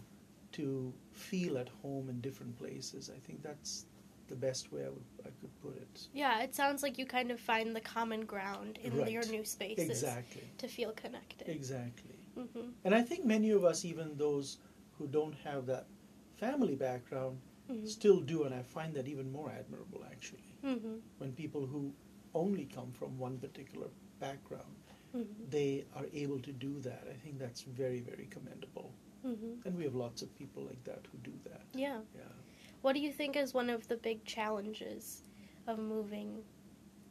to 0.58 0.94
feel 1.12 1.58
at 1.58 1.70
home 1.82 2.10
in 2.10 2.22
different 2.22 2.56
places. 2.58 3.10
I 3.10 3.20
think 3.26 3.42
that's 3.42 3.86
the 4.28 4.36
best 4.36 4.72
way 4.72 4.82
I 4.86 4.90
would 4.90 5.06
I 5.26 5.30
could 5.40 5.54
put 5.62 5.76
it. 5.86 6.08
Yeah, 6.14 6.44
it 6.44 6.54
sounds 6.56 6.84
like 6.84 6.98
you 7.00 7.06
kind 7.06 7.32
of 7.32 7.40
find 7.40 7.76
the 7.76 7.82
common 7.82 8.26
ground 8.26 8.78
in 8.84 8.98
Right. 8.98 9.12
your 9.12 9.26
new 9.36 9.44
spaces 9.46 9.90
Exactly. 9.90 10.44
to 10.58 10.68
feel 10.68 10.92
connected. 11.04 11.48
Exactly. 11.50 12.20
hmm 12.36 12.70
And 12.86 12.94
I 12.96 13.02
think 13.02 13.26
many 13.26 13.52
of 13.52 13.64
us, 13.72 13.86
even 13.86 14.18
those 14.18 14.58
who 14.98 15.08
don't 15.08 15.36
have 15.50 15.66
that 15.68 15.86
family 16.38 16.76
background, 16.76 17.38
hmm 17.74 17.86
still 17.86 18.20
do, 18.22 18.44
and 18.44 18.54
I 18.56 18.62
find 18.62 18.94
that 18.96 19.08
even 19.08 19.32
more 19.32 19.50
admirable 19.52 20.04
actually. 20.12 20.54
hmm 20.62 20.98
When 21.18 21.32
people 21.34 21.66
who 21.66 21.94
only 22.34 22.66
come 22.66 22.92
from 22.92 23.18
one 23.18 23.38
particular 23.40 23.88
background, 24.20 24.76
hmm 25.12 25.24
they 25.50 25.86
are 25.96 26.06
able 26.14 26.40
to 26.40 26.52
do 26.52 26.80
that. 26.82 27.04
I 27.14 27.18
think 27.24 27.38
that's 27.40 27.62
very, 27.82 28.00
very 28.12 28.28
commendable. 28.36 28.90
hmm 29.24 29.54
And 29.66 29.78
we 29.78 29.84
have 29.84 29.96
lots 29.96 30.22
of 30.22 30.30
people 30.42 30.64
like 30.64 30.84
that 30.90 31.02
who 31.12 31.18
do 31.32 31.34
that. 31.50 31.64
Yeah. 31.74 32.00
Yeah. 32.16 32.34
What 32.82 32.94
do 32.94 33.00
you 33.00 33.12
think 33.20 33.36
is 33.36 33.54
one 33.54 33.70
of 33.70 33.88
the 33.88 33.98
big 33.98 34.24
challenges 34.26 35.22
of 35.68 35.78
moving 35.80 36.30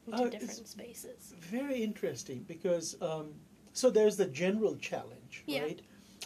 into 0.07 0.23
Uh, 0.25 0.28
different 0.28 0.69
spaces? 0.69 1.35
Very 1.59 1.83
interesting 1.83 2.45
because 2.54 2.87
um, 3.00 3.26
so 3.73 3.90
there's 3.90 4.16
the 4.16 4.26
general 4.45 4.76
challenge, 4.90 5.45
Yeah. 5.47 5.62
right, 5.62 5.81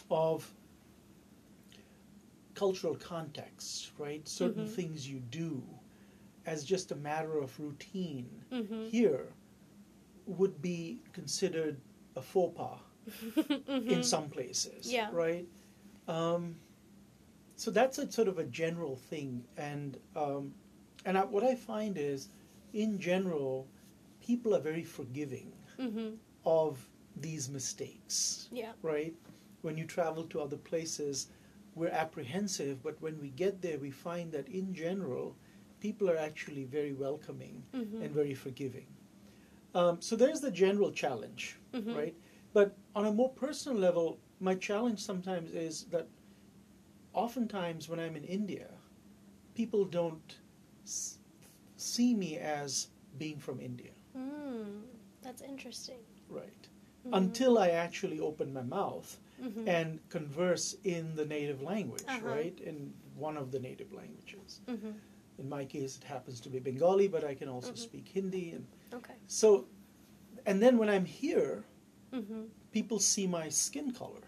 of 0.09 0.53
cultural 2.57 2.95
context, 2.95 3.91
right? 3.99 4.27
Certain 4.27 4.65
Mhm. 4.65 4.73
things 4.75 5.09
you 5.09 5.19
do 5.19 5.63
as 6.45 6.63
just 6.65 6.91
a 6.91 6.95
matter 6.95 7.37
of 7.37 7.59
routine 7.59 8.43
hmm 8.51 8.89
here 8.91 9.33
would 10.25 10.61
be 10.61 11.03
considered 11.13 11.81
a 12.15 12.21
faux 12.21 12.55
pas 12.57 12.79
in 13.87 14.03
some 14.03 14.29
places, 14.29 14.85
Mm-hmm. 14.85 14.93
Yeah. 14.93 15.09
right? 15.11 15.47
Um, 16.07 16.57
so 17.55 17.71
that's 17.71 17.97
a 17.99 18.11
sort 18.11 18.27
of 18.27 18.37
a 18.39 18.43
general 18.45 18.95
thing, 18.95 19.45
and 19.57 19.97
um, 20.15 20.53
and 21.05 21.17
I, 21.17 21.25
what 21.25 21.43
I 21.43 21.55
find 21.55 21.97
is, 21.97 22.29
in 22.73 22.99
general, 22.99 23.67
people 24.21 24.55
are 24.55 24.61
very 24.61 24.83
forgiving 24.83 25.53
hmm 25.77 26.15
of 26.45 26.89
these 27.15 27.49
mistakes, 27.49 28.49
Yeah. 28.51 28.73
right? 28.81 29.15
When 29.61 29.77
you 29.77 29.85
travel 29.85 30.25
to 30.25 30.41
other 30.41 30.57
places, 30.57 31.27
we're 31.77 31.89
apprehensive, 32.03 32.81
but 32.83 32.99
when 33.01 33.19
we 33.21 33.29
get 33.29 33.61
there, 33.61 33.77
we 33.79 33.91
find 33.91 34.31
that 34.31 34.47
in 34.49 34.73
general, 34.73 35.35
people 35.79 36.09
are 36.09 36.17
actually 36.17 36.63
very 36.65 36.93
welcoming 36.93 37.63
hmm 37.71 38.01
and 38.01 38.11
very 38.11 38.33
forgiving. 38.33 38.87
Um, 39.75 40.01
so 40.01 40.15
there's 40.15 40.41
the 40.41 40.51
general 40.51 40.91
challenge, 40.91 41.57
Mhm. 41.73 41.95
right? 41.95 42.15
But 42.53 42.75
on 42.95 43.05
a 43.05 43.13
more 43.13 43.29
personal 43.29 43.77
level, 43.77 44.17
my 44.39 44.55
challenge 44.55 44.99
sometimes 44.99 45.51
is 45.51 45.83
that 45.91 46.07
oftentimes 47.13 47.89
when 47.89 47.99
I'm 47.99 48.15
in 48.15 48.23
India, 48.23 48.67
people 49.55 49.85
don't 49.85 50.37
s- 50.83 51.19
see 51.75 52.13
me 52.13 52.37
as 52.37 52.89
being 53.17 53.39
from 53.39 53.59
India, 53.59 53.91
Mm, 54.15 54.83
that's 55.21 55.41
interesting. 55.41 55.99
right? 56.29 56.69
Mhm. 57.05 57.13
Until 57.17 57.57
I 57.57 57.69
actually 57.69 58.19
open 58.19 58.53
my 58.53 58.63
mouth 58.63 59.19
Mhm. 59.41 59.67
and 59.67 60.09
converse 60.09 60.75
in 60.83 61.15
the 61.15 61.25
native 61.25 61.61
language, 61.61 62.05
Uh-huh. 62.07 62.27
right? 62.27 62.59
In 62.61 62.93
one 63.15 63.37
of 63.37 63.51
the 63.51 63.59
native 63.59 63.91
languages. 63.93 64.61
Mhm. 64.67 64.93
In 65.37 65.49
my 65.49 65.65
case, 65.65 65.97
it 65.97 66.03
happens 66.03 66.39
to 66.41 66.49
be 66.49 66.59
Bengali, 66.59 67.07
but 67.07 67.23
I 67.23 67.35
can 67.35 67.47
also 67.49 67.71
Mhm. 67.73 67.77
speak 67.77 68.07
Hindi. 68.09 68.51
And 68.51 68.67
Okay. 68.93 69.13
so, 69.27 69.67
and 70.45 70.61
then 70.61 70.77
when 70.77 70.89
I'm 70.89 71.05
here, 71.05 71.63
hmm 72.11 72.45
people 72.71 72.99
see 72.99 73.25
my 73.27 73.49
skin 73.49 73.91
color 73.91 74.21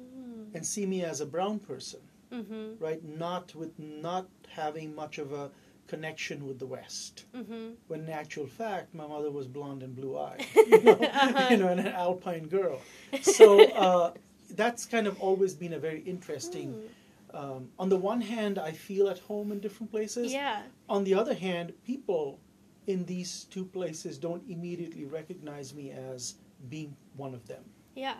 Mm. 0.00 0.54
and 0.54 0.64
see 0.64 0.86
me 0.86 1.02
as 1.04 1.20
a 1.20 1.26
brown 1.26 1.58
person, 1.58 2.00
hmm 2.30 2.74
right? 2.78 3.02
Not 3.02 3.54
with 3.54 3.78
not 3.78 4.28
having 4.48 4.94
much 4.94 5.18
of 5.18 5.32
a 5.32 5.50
connection 5.86 6.46
with 6.46 6.58
the 6.58 6.66
West. 6.66 7.24
hmm 7.34 7.70
When 7.88 8.00
in 8.02 8.10
actual 8.10 8.46
fact, 8.46 8.94
my 8.94 9.06
mother 9.06 9.30
was 9.30 9.46
blonde 9.48 9.82
and 9.82 9.94
blue 9.96 10.16
eyed, 10.18 10.44
you, 10.66 10.80
know, 10.82 10.98
Uh-huh. 11.24 11.48
you 11.50 11.56
know, 11.56 11.68
and 11.68 11.80
an 11.80 11.88
alpine 11.88 12.46
girl. 12.48 12.80
So 13.20 13.64
uh, 13.72 14.12
that's 14.54 14.86
kind 14.86 15.06
of 15.06 15.20
always 15.20 15.54
been 15.54 15.72
a 15.74 15.78
very 15.78 16.00
interesting. 16.00 16.74
Mm. 16.74 16.88
Um, 17.34 17.68
on 17.78 17.88
the 17.88 17.96
one 17.96 18.20
hand, 18.20 18.58
I 18.58 18.72
feel 18.72 19.08
at 19.08 19.18
home 19.18 19.52
in 19.52 19.60
different 19.60 19.90
places. 19.90 20.32
Yeah. 20.32 20.62
On 20.88 21.04
the 21.04 21.14
other 21.14 21.34
hand, 21.34 21.72
people 21.84 22.40
in 22.86 23.04
these 23.04 23.44
two 23.50 23.64
places 23.64 24.16
don't 24.18 24.42
immediately 24.48 25.04
recognize 25.04 25.74
me 25.74 25.90
as 25.90 26.36
being 26.70 26.96
one 27.16 27.34
of 27.34 27.46
them. 27.46 27.62
Yeah. 27.94 28.14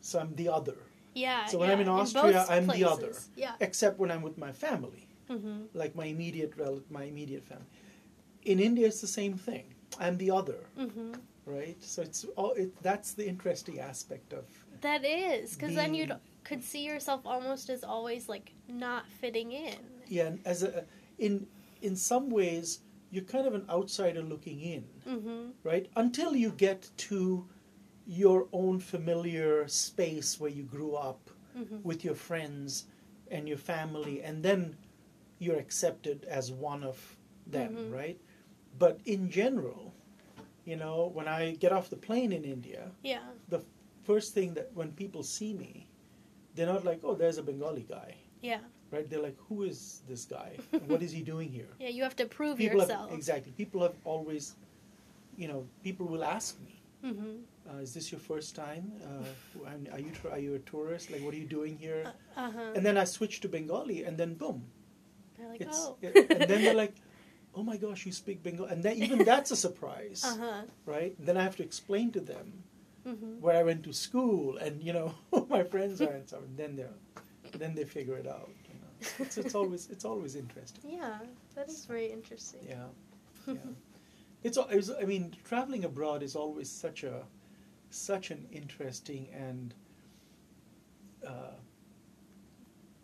So 0.00 0.18
I'm 0.18 0.34
the 0.34 0.48
other. 0.48 0.76
Yeah. 1.14 1.46
So 1.46 1.58
when 1.58 1.68
yeah. 1.68 1.74
I'm 1.74 1.80
in 1.80 1.88
Austria, 1.88 2.32
both 2.32 2.50
I'm 2.50 2.66
the 2.66 2.84
other. 2.84 3.12
Yeah. 3.36 3.52
except 3.60 3.98
when 3.98 4.10
I'm 4.10 4.22
with 4.22 4.38
my 4.38 4.52
family, 4.52 5.08
hmm 5.28 5.62
like 5.74 5.94
my 5.94 6.06
immediate 6.06 6.54
rel- 6.56 6.82
my 6.90 7.04
immediate 7.04 7.44
family. 7.44 7.66
In 8.44 8.58
India, 8.58 8.86
it's 8.86 9.00
the 9.00 9.06
same 9.06 9.34
thing. 9.36 9.74
I'm 10.00 10.16
the 10.16 10.30
other, 10.30 10.60
hmm 10.76 11.12
right? 11.44 11.76
So 11.82 12.02
it's 12.02 12.24
all 12.36 12.52
it, 12.52 12.70
that's 12.82 13.12
the 13.12 13.26
interesting 13.28 13.78
aspect 13.78 14.32
of 14.32 14.44
That 14.82 15.04
is, 15.04 15.54
because 15.54 15.74
then 15.74 15.94
you 15.94 16.08
could 16.44 16.62
see 16.62 16.84
yourself 16.84 17.22
almost 17.24 17.70
as 17.70 17.82
always 17.84 18.28
like 18.28 18.52
not 18.68 19.08
fitting 19.08 19.52
in. 19.52 19.78
yeah. 20.08 20.26
and 20.26 20.40
As 20.44 20.62
a 20.62 20.84
in 21.18 21.46
in 21.80 21.96
some 21.96 22.28
ways, 22.30 22.80
you're 23.10 23.24
kind 23.24 23.46
of 23.46 23.54
an 23.54 23.64
outsider 23.70 24.22
looking 24.22 24.60
in, 24.60 24.84
hmm 25.04 25.50
right? 25.64 25.86
Until 25.96 26.34
you 26.36 26.50
get 26.50 26.90
to 27.08 27.46
your 28.06 28.48
own 28.52 28.80
familiar 28.80 29.68
space 29.68 30.40
where 30.40 30.50
you 30.50 30.64
grew 30.64 30.94
up 30.94 31.30
hmm 31.54 31.78
with 31.84 32.04
your 32.04 32.14
friends 32.16 32.86
and 33.30 33.48
your 33.48 33.58
family, 33.58 34.22
and 34.22 34.42
then 34.42 34.76
you're 35.38 35.58
accepted 35.58 36.24
as 36.28 36.50
one 36.52 36.82
of 36.84 37.16
them, 37.46 37.74
Mhm. 37.76 37.92
right? 37.92 38.18
But 38.78 39.00
in 39.04 39.30
general, 39.30 39.94
you 40.64 40.76
know, 40.76 41.10
when 41.14 41.28
I 41.28 41.52
get 41.64 41.72
off 41.72 41.88
the 41.90 41.96
plane 41.96 42.32
in 42.32 42.44
India, 42.44 42.90
Yeah. 43.02 43.26
the 43.48 43.60
first 44.02 44.34
thing 44.34 44.54
that 44.54 44.70
when 44.74 44.92
people 44.92 45.22
see 45.22 45.52
me, 45.54 45.86
they're 46.54 46.66
not 46.66 46.84
like, 46.84 47.00
oh, 47.04 47.14
there's 47.14 47.38
a 47.38 47.42
Bengali 47.42 47.86
guy, 47.88 48.14
Yeah. 48.42 48.60
right? 48.90 49.08
They're 49.08 49.22
like, 49.22 49.38
who 49.48 49.62
is 49.62 50.02
this 50.08 50.24
guy? 50.24 50.58
What 50.86 51.02
is 51.02 51.12
he 51.12 51.22
doing 51.22 51.48
here? 51.50 51.68
Yeah. 51.78 51.88
You 51.88 52.02
have 52.02 52.16
to 52.16 52.26
prove 52.26 52.58
People 52.58 52.80
yourself. 52.80 53.10
have, 53.10 53.18
exactly. 53.18 53.52
People 53.56 53.80
have 53.82 53.94
always, 54.04 54.54
you 55.36 55.48
know, 55.48 55.66
people 55.82 56.06
will 56.06 56.24
ask 56.24 56.58
me, 56.60 56.74
hmm 57.02 57.36
uh, 57.70 57.78
is 57.78 57.94
this 57.94 58.10
your 58.10 58.18
first 58.18 58.56
time? 58.56 58.90
Uh, 59.06 59.70
are 59.94 60.00
you 60.00 60.10
are 60.32 60.38
you 60.38 60.54
a 60.56 60.58
tourist? 60.70 61.10
Like, 61.12 61.22
what 61.22 61.32
are 61.32 61.36
you 61.38 61.46
doing 61.46 61.78
here? 61.78 62.02
Uh 62.36 62.50
huh. 62.50 62.72
And 62.74 62.84
then 62.84 62.98
I 62.98 63.04
switch 63.04 63.38
to 63.42 63.48
Bengali, 63.48 64.02
and 64.02 64.18
then 64.18 64.34
boom, 64.34 64.64
They're 65.38 65.48
like, 65.48 65.60
it's 65.60 65.78
oh. 65.86 65.96
it- 66.02 66.26
and 66.30 66.42
then 66.50 66.64
they're 66.64 66.74
like, 66.74 66.96
"Oh 67.54 67.62
my 67.62 67.76
gosh, 67.76 68.04
you 68.04 68.10
speak 68.10 68.42
Bengali," 68.42 68.68
and 68.72 68.82
then 68.82 68.96
even 68.98 69.22
that's 69.22 69.52
a 69.52 69.56
surprise, 69.56 70.22
Uh 70.30 70.36
huh. 70.42 70.62
right? 70.86 71.14
Then 71.24 71.36
I 71.38 71.44
have 71.46 71.54
to 71.62 71.62
explain 71.62 72.10
to 72.18 72.20
them 72.20 72.64
hmm 73.04 73.40
where 73.40 73.56
I 73.58 73.62
went 73.64 73.82
to 73.84 73.92
school, 73.92 74.56
and 74.58 74.82
you 74.82 74.92
know 74.92 75.14
who 75.30 75.46
my 75.50 75.64
friends 75.64 76.00
are, 76.00 76.12
and 76.12 76.28
so 76.28 76.38
and 76.38 76.56
then 76.56 76.76
they 76.76 76.86
then 77.58 77.74
they 77.74 77.84
figure 77.84 78.16
it 78.16 78.26
out. 78.26 78.50
You 78.68 78.74
know, 78.80 79.08
it's, 79.20 79.36
it's 79.38 79.54
always 79.54 79.88
it's 79.90 80.04
always 80.04 80.36
interesting. 80.36 80.90
Yeah. 80.90 81.18
That 81.54 81.68
is 81.68 81.84
very 81.86 82.06
interesting. 82.06 82.60
Yeah, 82.68 82.86
yeah. 83.46 83.54
It's, 84.42 84.58
it's 84.70 84.90
I 84.90 85.04
mean, 85.04 85.34
traveling 85.44 85.84
abroad 85.84 86.22
is 86.22 86.36
always 86.36 86.70
such 86.70 87.04
a 87.04 87.22
such 87.90 88.30
an 88.30 88.46
interesting 88.52 89.28
and 89.34 89.74
uh, 91.26 91.56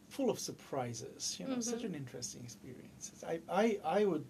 full 0.08 0.30
of 0.30 0.38
surprises. 0.38 1.36
You 1.38 1.46
know, 1.46 1.60
such 1.60 1.82
Mhm. 1.82 1.86
an 1.86 1.94
interesting 1.94 2.42
experience. 2.44 3.12
I, 3.26 3.40
I 3.48 3.78
I 3.84 4.04
would 4.04 4.24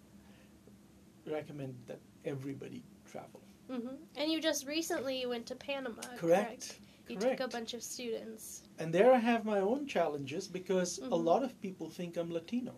recommend 1.27 1.75
that 1.87 2.01
everybody 2.25 2.83
travel. 3.11 3.41
Hmm 3.69 3.97
And 4.17 4.31
you 4.33 4.41
just 4.41 4.67
recently 4.67 5.27
went 5.27 5.47
to 5.47 5.55
Panama. 5.55 6.03
Correct. 6.17 6.21
Correct. 6.21 6.79
You 7.09 7.17
Correct. 7.17 7.39
took 7.39 7.47
a 7.49 7.51
bunch 7.57 7.75
of 7.75 7.83
students. 7.83 8.63
And 8.79 8.93
there 8.93 9.13
I 9.13 9.19
have 9.19 9.45
my 9.45 9.61
own 9.61 9.87
challenges 9.87 10.47
because 10.49 10.99
a 10.99 11.03
Mhm. 11.03 11.25
lot 11.25 11.43
of 11.43 11.59
people 11.61 11.89
think 11.91 12.17
I'm 12.17 12.31
Latino. 12.31 12.75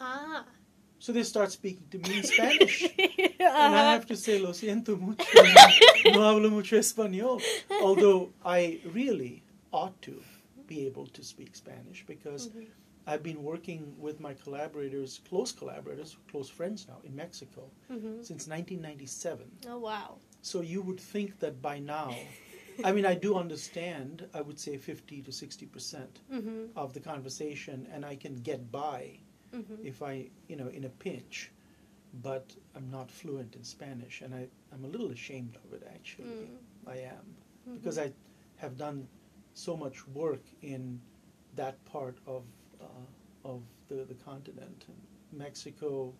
Ah. 0.00 0.44
So 0.98 1.12
they 1.12 1.22
start 1.22 1.50
speaking 1.50 1.86
to 1.90 1.98
me 1.98 2.18
in 2.18 2.22
Spanish. 2.34 2.82
And 2.82 3.74
I 3.74 3.80
Uh-huh. 3.80 3.90
have 3.96 4.06
to 4.06 4.16
say, 4.16 4.38
lo 4.38 4.52
siento 4.52 4.98
mucho, 4.98 5.24
no 6.12 6.20
hablo 6.20 6.50
mucho 6.50 6.76
español. 6.78 7.40
Although 7.82 8.32
I 8.44 8.80
really 8.84 9.42
ought 9.72 10.00
to 10.02 10.22
be 10.66 10.86
able 10.86 11.06
to 11.06 11.22
speak 11.24 11.56
Spanish 11.56 12.04
because 12.06 12.48
Mhm. 12.50 12.66
I've 13.06 13.22
been 13.22 13.42
working 13.42 13.94
with 13.98 14.20
my 14.20 14.34
collaborators, 14.34 15.20
close 15.28 15.52
collaborators, 15.52 16.16
close 16.30 16.50
friends 16.50 16.86
now 16.86 17.00
in 17.02 17.16
Mexico 17.16 17.70
Mhm. 17.88 18.22
since 18.24 18.46
1997. 18.46 19.50
Oh 19.66 19.78
wow. 19.78 20.18
So 20.42 20.60
you 20.60 20.82
would 20.82 21.00
think 21.00 21.38
that 21.40 21.60
by 21.62 21.78
now, 21.78 22.34
I 22.84 22.92
mean, 22.92 23.06
I 23.06 23.14
do 23.14 23.36
understand, 23.36 24.26
I 24.34 24.40
would 24.40 24.58
say 24.58 24.76
50 24.76 25.22
to 25.22 25.32
60% 25.32 26.20
hmm 26.30 26.66
of 26.76 26.92
the 26.94 27.00
conversation, 27.00 27.86
and 27.92 28.04
I 28.04 28.16
can 28.16 28.36
get 28.36 28.70
by 28.70 29.18
hmm 29.52 29.84
if 29.84 30.02
I, 30.02 30.30
you 30.48 30.56
know, 30.56 30.68
in 30.68 30.84
a 30.84 30.88
pinch, 30.88 31.50
but 32.22 32.54
I'm 32.74 32.90
not 32.90 33.10
fluent 33.10 33.54
in 33.56 33.64
Spanish, 33.64 34.20
and 34.22 34.34
I, 34.34 34.48
I'm 34.72 34.84
a 34.84 34.88
little 34.88 35.10
ashamed 35.10 35.56
of 35.64 35.72
it 35.72 35.82
actually. 35.94 36.48
Mm. 36.86 36.88
I 36.88 36.96
am. 37.14 37.36
because 37.74 37.98
I 37.98 38.12
have 38.56 38.76
done 38.76 39.06
so 39.54 39.76
much 39.76 40.06
work 40.08 40.42
in 40.62 41.00
that 41.56 41.82
part 41.84 42.18
of 42.26 42.42
uh, 42.80 42.86
of 43.44 43.62
the, 43.88 44.04
the 44.04 44.14
continent 44.14 44.86
Mexico, 45.32 46.12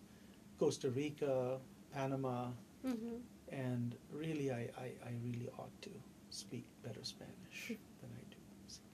Costa 0.59 0.89
Rica, 0.89 1.59
Panama, 1.93 2.49
hmm 2.83 3.17
and 3.51 3.95
really, 4.11 4.51
I, 4.51 4.69
I, 4.77 4.91
I 5.05 5.11
really 5.23 5.49
ought 5.59 5.81
to 5.83 5.89
speak 6.29 6.65
better 6.83 7.03
Spanish 7.03 7.67
than 7.67 8.09
I 8.15 8.23
do. 8.29 8.37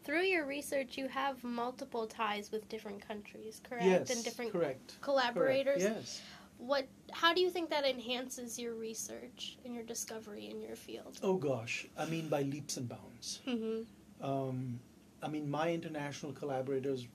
Through 0.03 0.23
your 0.23 0.45
research, 0.45 0.97
you 0.97 1.07
have 1.07 1.43
multiple 1.43 2.07
ties 2.07 2.51
with 2.51 2.67
different 2.69 3.05
countries, 3.05 3.61
correct? 3.67 3.85
Yes, 3.85 4.09
and 4.09 4.23
different 4.23 4.51
correct. 4.51 4.95
collaborators. 5.01 5.83
Correct. 5.83 5.97
Yes. 5.97 6.21
What? 6.57 6.87
How 7.11 7.33
do 7.33 7.41
you 7.41 7.49
think 7.51 7.69
that 7.69 7.85
enhances 7.85 8.57
your 8.57 8.73
research 8.73 9.57
and 9.63 9.75
your 9.75 9.83
discovery 9.83 10.49
in 10.49 10.59
your 10.59 10.75
field? 10.75 11.19
Oh 11.21 11.35
gosh, 11.35 11.85
I 11.97 12.05
mean 12.05 12.29
by 12.29 12.41
leaps 12.41 12.77
and 12.77 12.89
bounds. 12.89 13.41
Mm-hmm. 13.45 14.25
Um, 14.27 14.79
I 15.21 15.27
mean 15.27 15.47
my 15.51 15.71
international 15.71 16.31
collaborators, 16.31 17.07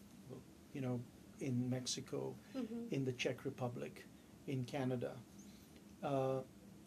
you 0.75 0.80
know, 0.80 1.00
in 1.40 1.68
Mexico, 1.68 2.34
hmm 2.52 2.87
in 2.92 3.04
the 3.04 3.12
Czech 3.12 3.44
Republic, 3.44 4.04
in 4.46 4.64
Canada, 4.64 5.12
uh, 6.04 6.40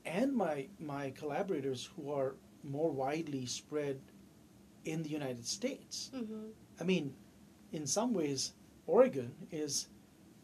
and 0.06 0.34
my 0.36 0.68
my 0.80 1.12
collaborators 1.12 1.90
who 1.96 2.12
are 2.12 2.36
more 2.64 2.92
widely 2.92 3.46
spread 3.46 4.00
in 4.86 5.04
the 5.04 5.10
United 5.10 5.46
States. 5.46 6.12
hmm 6.14 6.48
I 6.80 6.84
mean, 6.84 7.14
in 7.72 7.88
some 7.88 8.14
ways, 8.14 8.52
Oregon 8.86 9.34
is, 9.52 9.88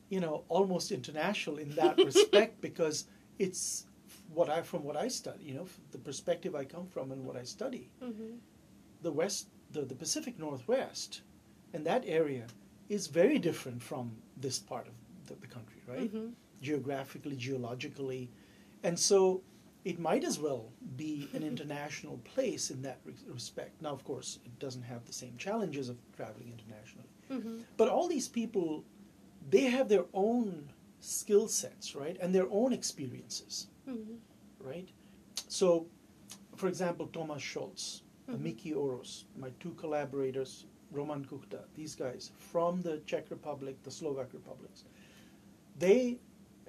you 0.09 0.19
know, 0.21 0.43
almost 0.49 0.91
international 0.91 1.57
in 1.59 1.75
that 1.75 1.97
respect 2.11 2.61
because 2.61 3.05
it's 3.39 3.85
what 4.33 4.49
I 4.49 4.61
from 4.61 4.83
what 4.83 4.95
I 4.95 5.09
study. 5.09 5.43
You 5.45 5.55
know, 5.55 5.67
the 5.91 5.97
perspective 5.97 6.55
I 6.55 6.63
come 6.65 6.87
from 6.87 7.11
and 7.11 7.25
what 7.25 7.35
I 7.35 7.43
study. 7.43 7.89
hmm 8.01 8.37
The 9.01 9.11
West, 9.11 9.47
the, 9.71 9.81
the 9.81 9.95
Pacific 9.95 10.39
Northwest, 10.39 11.21
and 11.73 11.85
that 11.85 12.03
area 12.07 12.45
is 12.89 13.07
very 13.07 13.39
different 13.39 13.81
from 13.81 14.11
this 14.37 14.59
part 14.59 14.87
of 14.87 14.93
the, 15.27 15.35
the 15.41 15.47
country, 15.47 15.81
right? 15.87 16.09
hmm 16.11 16.29
Geographically, 16.61 17.35
geologically, 17.35 18.29
and 18.83 18.97
so 18.99 19.41
it 19.83 19.99
might 19.99 20.23
as 20.23 20.37
well 20.39 20.71
be 20.95 21.27
an 21.33 21.43
international 21.43 22.17
place 22.23 22.69
in 22.69 22.81
that 22.83 22.99
re- 23.03 23.13
respect. 23.27 23.81
Now, 23.81 23.89
of 23.93 24.03
course, 24.03 24.39
it 24.45 24.59
doesn't 24.59 24.83
have 24.83 25.05
the 25.05 25.13
same 25.13 25.35
challenges 25.37 25.89
of 25.89 25.97
traveling 26.15 26.51
internationally. 26.57 27.09
hmm 27.29 27.61
But 27.77 27.89
all 27.89 28.07
these 28.07 28.27
people, 28.27 28.83
they 29.49 29.65
have 29.77 29.89
their 29.89 30.05
own 30.13 30.69
skill 30.99 31.47
sets, 31.47 31.95
right? 31.95 32.17
And 32.21 32.33
their 32.35 32.47
own 32.51 32.73
experiences, 32.73 33.67
hmm 33.85 34.15
right? 34.59 34.89
So, 35.47 35.87
for 36.55 36.67
example, 36.67 37.07
Thomas 37.07 37.41
Scholz, 37.41 38.01
Mhm. 38.27 38.39
Miki 38.41 38.73
Oros, 38.73 39.25
my 39.35 39.49
two 39.59 39.73
collaborators, 39.73 40.65
Roman 40.91 41.25
Kuchta, 41.25 41.61
these 41.73 41.95
guys 41.95 42.31
from 42.37 42.81
the 42.83 42.99
Czech 43.07 43.31
Republic, 43.31 43.81
the 43.83 43.89
Slovak 43.91 44.31
republics, 44.33 44.83
they 45.79 46.19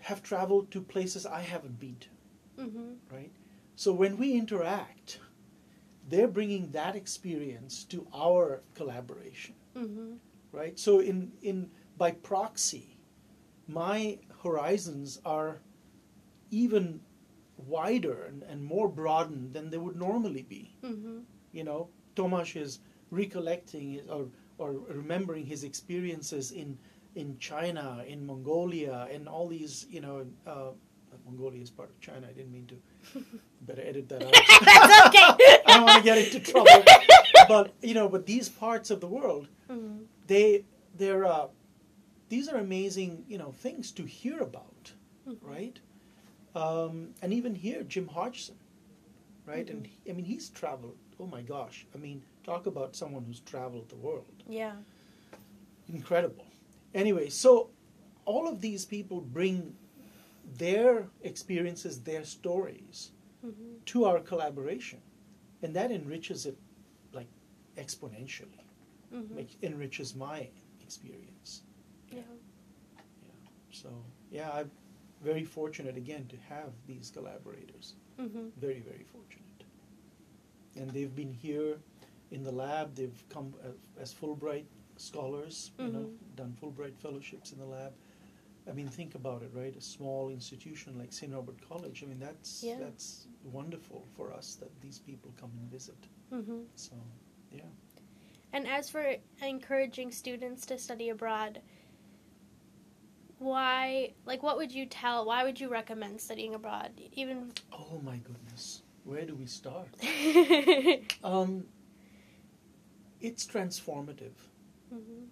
have 0.00 0.22
traveled 0.22 0.70
to 0.70 0.80
places 0.80 1.26
I 1.26 1.42
haven't 1.42 1.78
been 1.78 1.96
to, 2.00 2.08
hmm 2.58 2.94
right? 3.10 3.32
So 3.76 3.92
when 3.92 4.16
we 4.16 4.32
interact, 4.34 5.20
they're 6.08 6.28
bringing 6.28 6.70
that 6.72 6.96
experience 6.96 7.84
to 7.84 8.06
our 8.14 8.62
collaboration 8.74 9.54
hmm 9.76 10.14
right? 10.52 10.78
So 10.78 11.00
in 11.00 11.32
in 11.42 11.70
by 11.98 12.12
proxy, 12.12 12.96
my 13.68 14.18
horizons 14.42 15.20
are 15.24 15.60
even 16.50 17.00
wider 17.56 18.24
and, 18.24 18.42
and 18.44 18.64
more 18.64 18.88
broadened 18.88 19.52
than 19.54 19.70
they 19.70 19.78
would 19.78 19.96
normally 19.96 20.42
be. 20.42 20.74
hmm 20.82 21.20
You 21.52 21.64
know, 21.64 21.88
Tomasz 22.16 22.56
is 22.56 22.80
recollecting 23.10 24.00
or 24.08 24.28
or 24.58 24.72
remembering 24.88 25.46
his 25.46 25.64
experiences 25.64 26.52
in 26.52 26.78
in 27.14 27.38
China, 27.38 28.04
in 28.06 28.26
Mongolia, 28.26 29.08
and 29.12 29.28
all 29.28 29.48
these. 29.48 29.86
You 29.90 30.00
know, 30.00 30.26
uh, 30.46 30.72
Mongolia 31.24 31.62
is 31.62 31.70
part 31.70 31.90
of 31.90 32.00
China. 32.00 32.26
I 32.28 32.32
didn't 32.32 32.52
mean 32.52 32.66
to. 32.66 33.20
Better 33.62 33.82
edit 33.82 34.08
that 34.08 34.22
out. 34.26 34.32
That's 34.32 35.06
okay. 35.08 35.58
I 35.66 35.76
don't 35.76 35.84
want 35.84 35.98
to 35.98 36.02
get 36.04 36.18
into 36.18 36.40
trouble. 36.40 36.82
But 37.48 37.74
you 37.82 37.94
know, 37.94 38.08
but 38.08 38.26
these 38.26 38.48
parts 38.48 38.90
of 38.90 39.00
the 39.00 39.06
world 39.08 39.48
hmm 39.68 39.98
they 40.26 40.64
they're 40.96 41.24
uh, 41.24 41.46
these 42.28 42.48
are 42.48 42.56
amazing 42.58 43.24
you 43.28 43.38
know 43.38 43.50
things 43.52 43.90
to 43.92 44.04
hear 44.04 44.38
about 44.40 44.92
Mhm. 45.28 45.36
right 45.42 45.78
um, 46.54 47.10
and 47.22 47.32
even 47.32 47.54
here 47.54 47.82
jim 47.82 48.08
hodgson 48.08 48.54
right 49.46 49.68
and 49.70 49.86
he, 49.86 50.10
i 50.10 50.12
mean 50.14 50.24
he's 50.24 50.48
traveled 50.50 50.96
oh 51.20 51.26
my 51.26 51.42
gosh 51.42 51.86
i 51.94 51.98
mean 51.98 52.22
talk 52.44 52.66
about 52.66 52.94
someone 52.96 53.24
who's 53.24 53.40
traveled 53.40 53.88
the 53.88 53.96
world 53.96 54.42
Yeah. 54.48 54.74
incredible 55.88 56.46
anyway 56.94 57.28
so 57.28 57.70
all 58.24 58.48
of 58.48 58.60
these 58.60 58.84
people 58.84 59.20
bring 59.20 59.74
their 60.58 61.08
experiences 61.22 62.00
their 62.00 62.24
stories 62.24 63.12
hmm 63.44 63.50
to 63.84 64.04
our 64.04 64.20
collaboration 64.20 65.00
and 65.62 65.74
that 65.74 65.90
enriches 65.90 66.46
it 66.46 66.56
like 67.12 67.26
exponentially 67.76 68.62
hmm 69.10 69.34
make, 69.36 69.56
enriches 69.62 70.14
my 70.14 70.48
experience 70.82 71.62
Yeah. 72.12 72.22
So 73.70 73.88
yeah, 74.30 74.50
I'm 74.52 74.70
very 75.22 75.44
fortunate 75.44 75.96
again 75.96 76.26
to 76.28 76.36
have 76.48 76.70
these 76.86 77.10
collaborators. 77.10 77.94
hmm 78.18 78.48
Very 78.60 78.80
very 78.80 79.04
fortunate. 79.04 79.64
And 80.76 80.90
they've 80.90 81.14
been 81.14 81.32
here 81.32 81.78
in 82.30 82.42
the 82.42 82.52
lab. 82.52 82.94
They've 82.94 83.22
come 83.28 83.54
as, 83.64 83.74
as 84.00 84.14
Fulbright 84.14 84.64
scholars. 84.96 85.70
You 85.78 85.88
know, 85.88 86.06
Mhm. 86.10 86.36
done 86.36 86.56
Fulbright 86.60 86.96
fellowships 86.98 87.52
in 87.52 87.58
the 87.58 87.66
lab. 87.66 87.92
I 88.68 88.72
mean, 88.72 88.88
think 88.88 89.14
about 89.14 89.42
it, 89.42 89.50
right? 89.52 89.74
A 89.76 89.80
small 89.80 90.30
institution 90.30 90.98
like 90.98 91.12
St. 91.12 91.32
Norbert 91.32 91.56
College. 91.68 92.02
I 92.02 92.06
mean, 92.06 92.20
that's 92.20 92.62
Yeah. 92.62 92.78
that's 92.78 93.26
wonderful 93.44 94.06
for 94.16 94.32
us 94.32 94.54
that 94.56 94.70
these 94.80 94.98
people 95.00 95.32
come 95.40 95.50
and 95.60 95.70
visit. 95.70 96.08
hmm 96.30 96.62
So 96.76 96.94
yeah. 97.50 97.62
And 98.52 98.68
as 98.68 98.90
for 98.90 99.16
encouraging 99.42 100.12
students 100.12 100.66
to 100.66 100.78
study 100.78 101.08
abroad, 101.08 101.60
why, 103.38 104.12
like, 104.26 104.42
what 104.42 104.56
would 104.56 104.70
you 104.72 104.86
tell, 104.86 105.24
why 105.24 105.42
would 105.42 105.58
you 105.60 105.68
recommend 105.68 106.20
studying 106.20 106.54
abroad? 106.54 106.92
Even. 107.12 107.52
Oh 107.72 108.00
my 108.04 108.18
goodness, 108.18 108.82
where 109.04 109.24
do 109.24 109.34
we 109.34 109.46
start? 109.46 109.88
Um, 111.24 111.64
it's 113.20 113.46
transformative. 113.46 114.32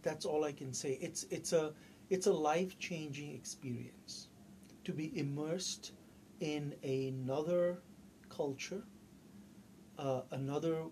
That's 0.02 0.24
all 0.24 0.44
I 0.44 0.52
can 0.52 0.72
say. 0.72 0.98
It's 1.00 1.24
it's 1.30 1.52
a 1.52 1.72
it's 2.10 2.26
a 2.26 2.32
life 2.32 2.78
changing 2.78 3.34
experience 3.34 4.28
to 4.84 4.92
be 4.92 5.18
immersed 5.18 5.92
in 6.40 6.74
another 6.82 7.78
culture, 8.28 8.82
uh, 9.98 10.22
another 10.32 10.84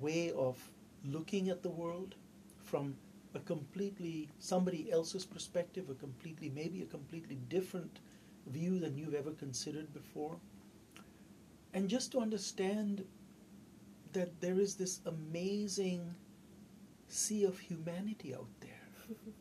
way 0.00 0.32
of 0.32 0.70
looking 1.04 1.48
at 1.48 1.62
the 1.62 1.68
world 1.70 2.14
from 2.62 2.96
a 3.34 3.40
completely 3.40 4.28
somebody 4.38 4.90
else's 4.90 5.24
perspective, 5.24 5.88
a 5.90 5.94
completely 5.94 6.50
maybe 6.50 6.82
a 6.82 6.86
completely 6.86 7.36
different 7.48 8.00
view 8.46 8.78
than 8.78 8.96
you've 8.98 9.14
ever 9.14 9.32
considered 9.32 9.92
before, 9.92 10.38
and 11.74 11.88
just 11.88 12.12
to 12.12 12.20
understand 12.20 13.04
that 14.12 14.40
there 14.40 14.58
is 14.60 14.74
this 14.74 15.00
amazing 15.06 16.14
sea 17.08 17.44
of 17.44 17.58
humanity 17.58 18.34
out 18.34 18.48
there 18.60 18.82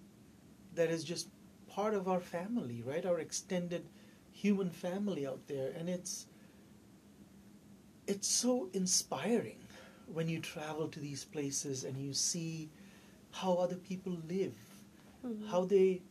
that 0.80 0.90
is 0.90 1.04
just 1.04 1.28
part 1.68 1.94
of 1.94 2.08
our 2.08 2.22
family, 2.22 2.82
right? 2.86 3.06
Our 3.06 3.20
extended 3.20 3.86
human 4.32 4.70
family 4.70 5.28
out 5.28 5.46
there, 5.46 5.74
and 5.78 5.90
it's 5.90 6.28
it's 8.08 8.30
so 8.30 8.70
inspiring 8.72 9.60
when 10.08 10.30
you 10.30 10.40
travel 10.40 10.88
to 10.88 11.00
these 11.02 11.26
places 11.26 11.84
and 11.84 11.98
you 11.98 12.14
see 12.14 12.70
how 13.32 13.56
other 13.56 13.76
people 13.76 14.18
live, 14.30 14.56
mm-hmm. 15.26 15.48
how 15.48 15.66
they 15.66 16.02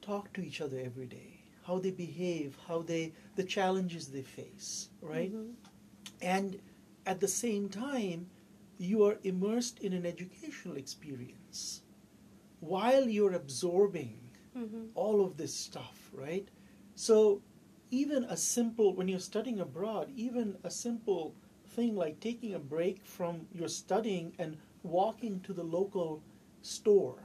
talk 0.00 0.32
to 0.34 0.40
each 0.40 0.60
other 0.60 0.78
every 0.78 1.06
day, 1.06 1.40
how 1.66 1.80
they 1.80 1.90
behave, 1.90 2.56
how 2.68 2.82
they 2.82 3.12
the 3.34 3.42
challenges 3.42 4.06
they 4.06 4.22
face, 4.22 4.88
right? 5.02 5.34
Mm-hmm. 5.34 5.50
And 6.22 6.60
at 7.06 7.18
the 7.18 7.28
same 7.44 7.68
time, 7.68 8.30
you 8.78 9.04
are 9.04 9.18
immersed 9.24 9.80
in 9.80 9.92
an 9.94 10.06
educational 10.06 10.76
experience 10.76 11.82
while 12.60 13.08
you're 13.08 13.32
absorbing 13.34 14.18
hmm 14.54 14.86
all 14.94 15.24
of 15.24 15.36
this 15.36 15.54
stuff, 15.54 16.10
right? 16.12 16.48
So, 16.94 17.42
even 17.90 18.24
a 18.24 18.36
simple, 18.36 18.94
when 18.94 19.08
you're 19.08 19.18
studying 19.20 19.60
abroad, 19.60 20.10
even 20.16 20.56
a 20.64 20.70
simple 20.70 21.34
thing 21.76 21.94
like 21.96 22.20
taking 22.20 22.54
a 22.54 22.58
break 22.58 23.04
from 23.04 23.46
your 23.52 23.68
studying 23.68 24.34
and 24.38 24.56
walking 24.82 25.40
to 25.42 25.52
the 25.52 25.62
local 25.64 26.22
store 26.62 27.18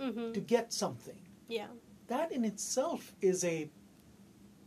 hmm 0.00 0.32
to 0.32 0.40
get 0.40 0.72
something, 0.72 1.20
Yeah. 1.48 1.68
that 2.08 2.32
in 2.32 2.44
itself 2.44 3.14
is 3.20 3.44
a, 3.44 3.70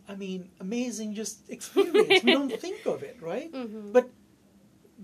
I 0.07 0.15
mean, 0.15 0.49
amazing 0.59 1.13
just 1.15 1.49
experience. 1.49 2.23
we 2.23 2.31
don't 2.31 2.49
think 2.65 2.85
of 2.85 3.03
it, 3.03 3.17
right? 3.21 3.51
hmm 3.51 3.91
But 3.91 4.09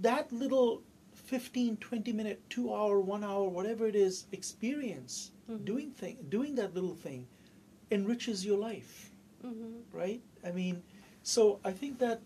that 0.01 0.31
little 0.31 0.83
15, 1.31 1.77
20 1.77 2.11
minute, 2.11 2.41
two 2.49 2.73
hour, 2.75 2.99
one 2.99 3.23
hour, 3.23 3.47
whatever 3.47 3.87
it 3.87 3.95
is, 3.95 4.25
experience 4.33 5.31
Mhm. 5.49 5.63
doing 5.63 5.91
thing, 5.91 6.17
doing 6.27 6.55
that 6.55 6.73
little 6.73 6.93
thing 6.93 7.25
enriches 7.89 8.45
your 8.45 8.57
life, 8.57 9.11
Mhm. 9.41 9.83
right? 9.93 10.21
I 10.43 10.51
mean, 10.51 10.83
so 11.23 11.61
I 11.63 11.71
think 11.71 11.99
that 11.99 12.19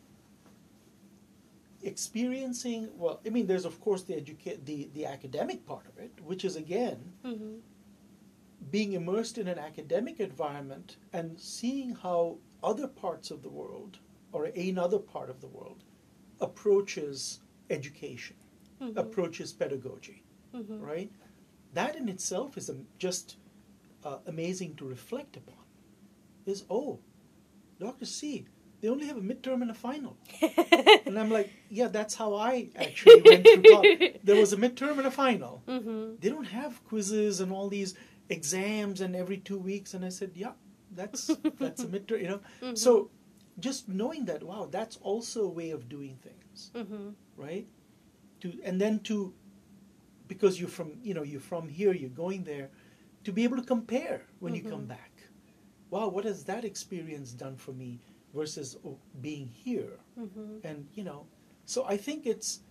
experiencing, 1.83 2.97
well, 2.97 3.19
I 3.23 3.29
mean, 3.29 3.45
there's 3.45 3.65
of 3.65 3.79
course 3.79 4.01
the 4.01 4.15
educa- 4.15 4.65
the 4.65 4.89
the 4.95 5.05
academic 5.05 5.67
part 5.67 5.85
of 5.85 5.99
it, 5.99 6.11
which 6.21 6.43
is 6.43 6.55
again 6.55 7.13
Mhm. 7.23 7.61
being 8.71 8.93
immersed 8.93 9.37
in 9.37 9.47
an 9.47 9.59
academic 9.59 10.19
environment 10.19 10.97
and 11.13 11.39
seeing 11.39 11.91
how 11.93 12.39
other 12.63 12.87
parts 12.87 13.29
of 13.29 13.43
the 13.43 13.49
world 13.49 13.99
or 14.31 14.45
another 14.45 14.97
part 14.97 15.29
of 15.29 15.41
the 15.41 15.47
world 15.57 15.83
approaches 16.41 17.39
education, 17.69 18.35
Mhm. 18.81 18.97
approaches 18.97 19.53
pedagogy, 19.53 20.23
Mhm. 20.53 20.81
right? 20.81 21.11
That 21.73 21.95
in 21.95 22.09
itself 22.09 22.57
is 22.57 22.69
just 22.97 23.37
uh, 24.03 24.19
amazing 24.27 24.75
to 24.75 24.85
reflect 24.85 25.35
upon. 25.37 25.63
Is 26.45 26.63
oh, 26.69 26.99
Dr. 27.79 28.05
C, 28.05 28.45
they 28.81 28.87
only 28.87 29.07
have 29.07 29.17
a 29.17 29.21
midterm 29.21 29.61
and 29.61 29.71
a 29.71 29.73
final. 29.73 30.17
And 31.07 31.17
I'm 31.19 31.29
like, 31.29 31.49
yeah, 31.69 31.87
that's 31.87 32.13
how 32.15 32.33
I 32.35 32.69
actually 32.75 33.21
went 33.21 33.45
through 33.47 33.63
college. 33.71 34.19
There 34.23 34.35
was 34.35 34.53
a 34.53 34.57
midterm 34.57 34.97
and 34.97 35.07
a 35.07 35.11
final. 35.11 35.63
Mhm. 35.67 36.19
They 36.21 36.29
don't 36.29 36.45
have 36.61 36.83
quizzes 36.85 37.39
and 37.39 37.51
all 37.51 37.67
these 37.69 37.95
exams 38.29 39.01
and 39.01 39.15
every 39.15 39.37
two 39.37 39.57
weeks. 39.57 39.93
And 39.93 40.03
I 40.05 40.09
said, 40.09 40.31
yeah, 40.35 40.53
that's 40.91 41.27
that's 41.59 41.81
a 41.83 41.87
midterm, 41.87 42.21
you 42.21 42.27
know. 42.27 42.41
Mhm. 42.61 42.77
So 42.77 43.09
just 43.59 43.87
knowing 43.89 44.25
that, 44.25 44.43
wow, 44.43 44.67
that's 44.69 44.97
also 44.97 45.45
a 45.45 45.49
way 45.49 45.71
of 45.71 45.87
doing 45.89 46.17
things, 46.21 46.71
Mhm. 46.75 47.13
right? 47.37 47.67
To 48.41 48.53
and 48.63 48.79
then 48.81 48.99
to 49.01 49.33
because 50.27 50.59
you're 50.59 50.69
from 50.69 50.97
you 51.03 51.13
know 51.13 51.23
you're 51.23 51.39
from 51.39 51.69
here, 51.69 51.93
you're 51.93 52.09
going 52.09 52.43
there, 52.43 52.69
to 53.23 53.31
be 53.31 53.43
able 53.43 53.57
to 53.57 53.63
compare 53.63 54.21
when 54.39 54.55
you 54.55 54.61
come 54.63 54.83
Mhm. 54.85 54.87
back. 54.87 55.11
Wow, 55.89 56.09
what 56.09 56.25
has 56.25 56.43
that 56.45 56.65
experience 56.65 57.31
done 57.31 57.55
for 57.55 57.71
me 57.71 57.99
versus 58.33 58.75
oh, 58.85 58.97
being 59.21 59.47
here? 59.47 59.99
Mhm. 60.19 60.63
and 60.63 60.87
you 60.93 61.03
know 61.03 61.27
so 61.65 61.83
i 61.85 61.97
think 61.97 62.25
it's 62.25 62.61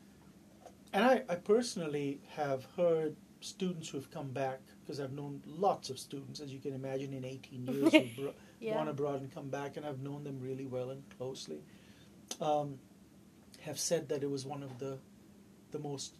and 0.92 1.04
i, 1.04 1.22
I 1.28 1.34
personally 1.36 2.20
have 2.36 2.64
heard 2.76 3.16
students 3.40 3.88
who've 3.90 4.10
come 4.10 4.30
back 4.32 4.60
because 4.80 4.98
i've 5.00 5.12
known 5.12 5.42
lots 5.46 5.90
of 5.90 5.98
students 5.98 6.40
as 6.40 6.52
you 6.52 6.58
can 6.58 6.72
imagine 6.74 7.12
in 7.12 7.24
18 7.24 7.66
years 7.72 7.92
who've 7.92 8.16
bro- 8.16 8.34
Yeah. 8.60 8.74
gone 8.74 8.88
abroad 8.88 9.20
and 9.20 9.30
come 9.34 9.48
back 9.50 9.76
and 9.76 9.84
i've 9.84 10.00
known 10.00 10.24
them 10.24 10.38
really 10.40 10.64
well 10.66 10.88
and 10.90 11.02
closely 11.18 11.60
um, 12.40 12.78
have 13.60 13.78
said 13.78 14.08
that 14.08 14.22
it 14.22 14.30
was 14.30 14.46
one 14.46 14.62
of 14.62 14.78
the 14.78 14.98
the 15.74 15.80
most 15.80 16.16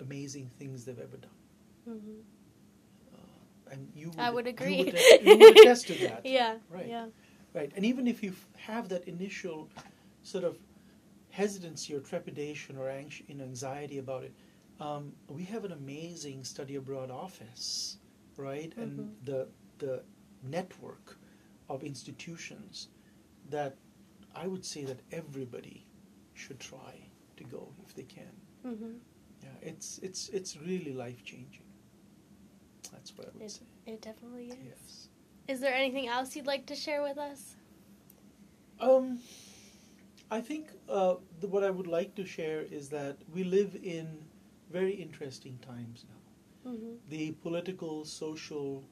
amazing 0.00 0.48
things 0.58 0.84
they've 0.86 1.04
ever 1.08 1.18
done 1.28 1.38
Mhm. 1.86 2.24
and 3.70 3.88
you 3.94 4.10
would, 4.10 4.18
I 4.20 4.30
would 4.30 4.46
you 4.46 4.48
agree. 4.48 4.78
would, 4.78 5.04
you 5.20 5.36
would 5.36 5.48
attest 5.50 5.86
to 5.88 5.94
that 5.96 6.24
Yeah. 6.24 6.58
Right. 6.70 6.86
Yeah. 6.88 7.06
Right, 7.54 7.72
and 7.76 7.84
even 7.84 8.06
if 8.06 8.22
you 8.22 8.34
have 8.58 8.88
that 8.90 9.08
initial 9.08 9.70
sort 10.22 10.44
of 10.44 10.58
hesitancy 11.30 11.94
or 11.94 12.00
trepidation 12.00 12.76
or 12.76 12.88
anx- 12.88 13.22
you 13.28 13.34
know, 13.34 13.44
anxiety 13.44 13.98
about 13.98 14.24
it, 14.24 14.34
um, 14.80 15.12
we 15.28 15.44
have 15.44 15.64
an 15.64 15.72
amazing 15.72 16.44
study 16.44 16.76
abroad 16.76 17.10
office, 17.10 17.98
right? 18.36 18.72
And 18.78 18.90
Mhm. 18.98 19.16
the 19.24 19.48
the 19.78 20.02
network 20.42 21.18
of 21.68 21.82
institutions 21.84 22.88
that 23.50 23.76
I 24.34 24.46
would 24.46 24.64
say 24.64 24.84
that 24.84 25.00
everybody 25.12 25.86
should 26.34 26.60
try 26.60 27.08
to 27.36 27.44
go 27.44 27.72
if 27.86 27.94
they 27.94 28.04
can. 28.04 28.32
Mhm. 28.66 28.98
Yeah, 29.42 29.50
it's 29.70 29.98
it's 29.98 30.28
it's 30.30 30.56
really 30.56 30.92
life 30.92 31.22
changing. 31.24 31.62
That's 32.92 33.16
what 33.16 33.28
I 33.28 33.30
would 33.34 33.42
It- 33.42 33.50
say. 33.50 33.66
It 33.86 34.00
definitely 34.02 34.48
is. 34.48 34.56
Yes. 34.64 35.08
Is 35.48 35.60
there 35.60 35.74
anything 35.74 36.08
else 36.08 36.34
you'd 36.34 36.46
like 36.54 36.66
to 36.66 36.74
share 36.74 37.02
with 37.02 37.18
us? 37.18 37.54
Um, 38.80 39.20
I 40.30 40.40
think 40.40 40.72
uh, 40.88 41.16
the, 41.40 41.46
what 41.48 41.62
I 41.62 41.70
would 41.70 41.86
like 41.86 42.14
to 42.16 42.24
share 42.26 42.62
is 42.62 42.88
that 42.90 43.16
we 43.32 43.44
live 43.44 43.76
in 43.82 44.06
very 44.72 44.92
interesting 44.92 45.58
times 45.58 46.04
now. 46.10 46.72
Mhm. 46.72 46.98
The 47.08 47.32
political, 47.42 48.04
social, 48.04 48.82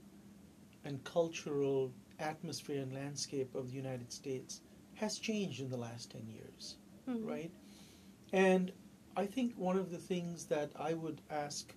and 0.85 1.03
cultural 1.03 1.93
atmosphere 2.21 2.81
and 2.83 2.93
landscape 2.93 3.53
of 3.57 3.69
the 3.71 3.75
United 3.77 4.13
States 4.13 4.61
has 4.95 5.19
changed 5.19 5.61
in 5.61 5.69
the 5.71 5.77
last 5.77 6.11
10 6.13 6.29
years, 6.29 6.77
Mhm. 7.09 7.27
right? 7.27 7.51
And 8.33 8.73
I 9.17 9.27
think 9.27 9.55
one 9.57 9.77
of 9.77 9.91
the 9.91 9.99
things 9.99 10.47
that 10.47 10.71
I 10.77 10.95
would 10.95 11.21
ask 11.31 11.75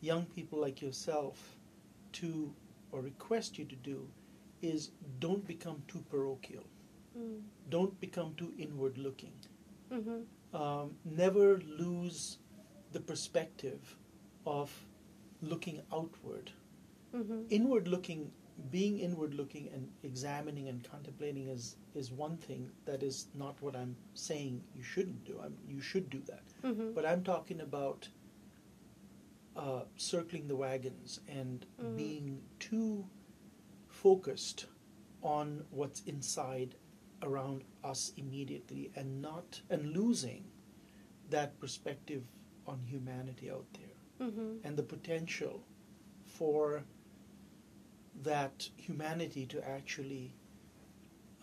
young 0.00 0.26
people 0.26 0.60
like 0.60 0.80
yourself 0.82 1.56
to, 2.14 2.54
or 2.92 3.00
request 3.00 3.58
you 3.58 3.64
to 3.66 3.76
do, 3.76 4.08
is 4.62 4.90
don't 5.20 5.46
become 5.46 5.82
too 5.88 6.04
parochial 6.10 6.64
Mm. 7.18 7.42
don't 7.70 7.98
become 8.00 8.34
too 8.34 8.52
inward 8.58 8.96
looking. 8.98 9.32
Mhm. 9.90 10.26
Um, 10.52 10.96
never 11.04 11.58
lose 11.60 12.38
the 12.92 13.00
perspective 13.00 13.96
of 14.46 14.86
looking 15.42 15.80
outward. 15.92 16.52
Mhm. 17.12 17.46
Inward 17.50 17.88
looking, 17.88 18.32
being 18.70 18.98
inward 19.00 19.34
looking 19.34 19.68
and 19.74 19.88
examining 20.02 20.68
and 20.68 20.82
contemplating 20.88 21.48
is, 21.48 21.76
is 21.94 22.10
one 22.12 22.36
thing. 22.36 22.70
That 22.84 23.02
is 23.02 23.26
not 23.34 23.60
what 23.60 23.74
I'm 23.76 23.96
saying 24.14 24.62
you 24.74 24.82
shouldn't 24.82 25.24
do. 25.24 25.40
I'm, 25.42 25.56
you 25.68 25.80
should 25.80 26.08
do 26.10 26.20
that. 26.26 26.44
Mhm. 26.62 26.94
But 26.94 27.04
I'm 27.06 27.22
talking 27.24 27.60
about 27.60 28.08
uh, 29.54 29.82
circling 29.96 30.48
the 30.48 30.56
wagons 30.56 31.20
and 31.28 31.66
Mhm. 31.78 31.96
being 31.96 32.42
too 32.58 33.04
focused 33.88 34.66
on 35.22 35.64
what's 35.70 36.00
inside 36.04 36.74
around 37.22 37.62
us 37.84 38.12
immediately 38.16 38.90
and 38.96 39.20
not 39.20 39.60
and 39.70 39.92
losing 39.92 40.44
that 41.30 41.58
perspective 41.60 42.24
on 42.66 42.80
humanity 42.86 43.50
out 43.50 43.66
there 43.74 44.28
Mhm. 44.28 44.60
and 44.64 44.76
the 44.76 44.82
potential 44.82 45.62
for 46.24 46.84
that 48.22 48.68
humanity 48.76 49.46
to 49.46 49.68
actually 49.68 50.34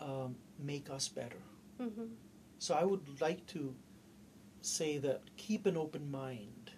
um, 0.00 0.34
make 0.58 0.88
us 0.88 1.08
better. 1.08 1.42
Mhm. 1.78 2.08
So 2.58 2.74
I 2.74 2.84
would 2.84 3.20
like 3.20 3.44
to 3.48 3.74
say 4.62 4.96
that 4.98 5.20
keep 5.36 5.66
an 5.66 5.76
open 5.76 6.10
mind, 6.10 6.70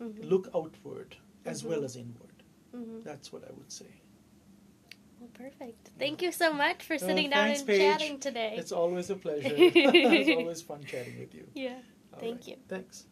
Mhm. 0.00 0.28
look 0.28 0.48
outward 0.54 1.16
as 1.46 1.64
well 1.64 1.84
as 1.84 1.96
inward. 1.96 2.42
Mhm. 2.74 3.02
That's 3.02 3.32
what 3.32 3.44
I 3.48 3.52
would 3.52 3.72
say. 3.72 3.86
Well, 5.20 5.30
perfect. 5.32 5.90
Thank 5.98 6.20
you 6.20 6.32
so 6.32 6.52
much 6.52 6.82
for 6.84 6.98
sitting 6.98 7.30
down 7.30 7.44
thanks, 7.46 7.60
and 7.60 7.68
Paige. 7.68 7.80
chatting 7.80 8.20
today. 8.20 8.56
It's 8.58 8.72
always 8.72 9.08
a 9.08 9.16
pleasure. 9.16 9.54
it's 9.56 10.30
always 10.38 10.60
fun 10.62 10.84
chatting 10.84 11.18
with 11.18 11.34
you. 11.34 11.46
yeah. 11.54 11.80
All 12.12 12.20
Thank 12.20 12.40
right. 12.40 12.48
you. 12.48 12.56
Thanks. 12.68 13.06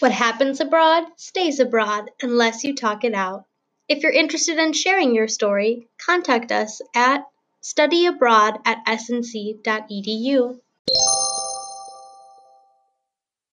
What 0.00 0.12
happens 0.12 0.60
abroad 0.60 1.04
stays 1.16 1.60
abroad 1.60 2.10
unless 2.22 2.64
you 2.64 2.74
talk 2.74 3.04
it 3.04 3.12
out. 3.12 3.44
If 3.86 4.02
you're 4.02 4.10
interested 4.10 4.56
in 4.58 4.72
sharing 4.72 5.14
your 5.14 5.28
story, 5.28 5.88
contact 5.98 6.50
us 6.50 6.80
at 6.94 7.26
studyabroad 7.62 8.62
at 8.64 8.86
snc.edu. 8.86 10.58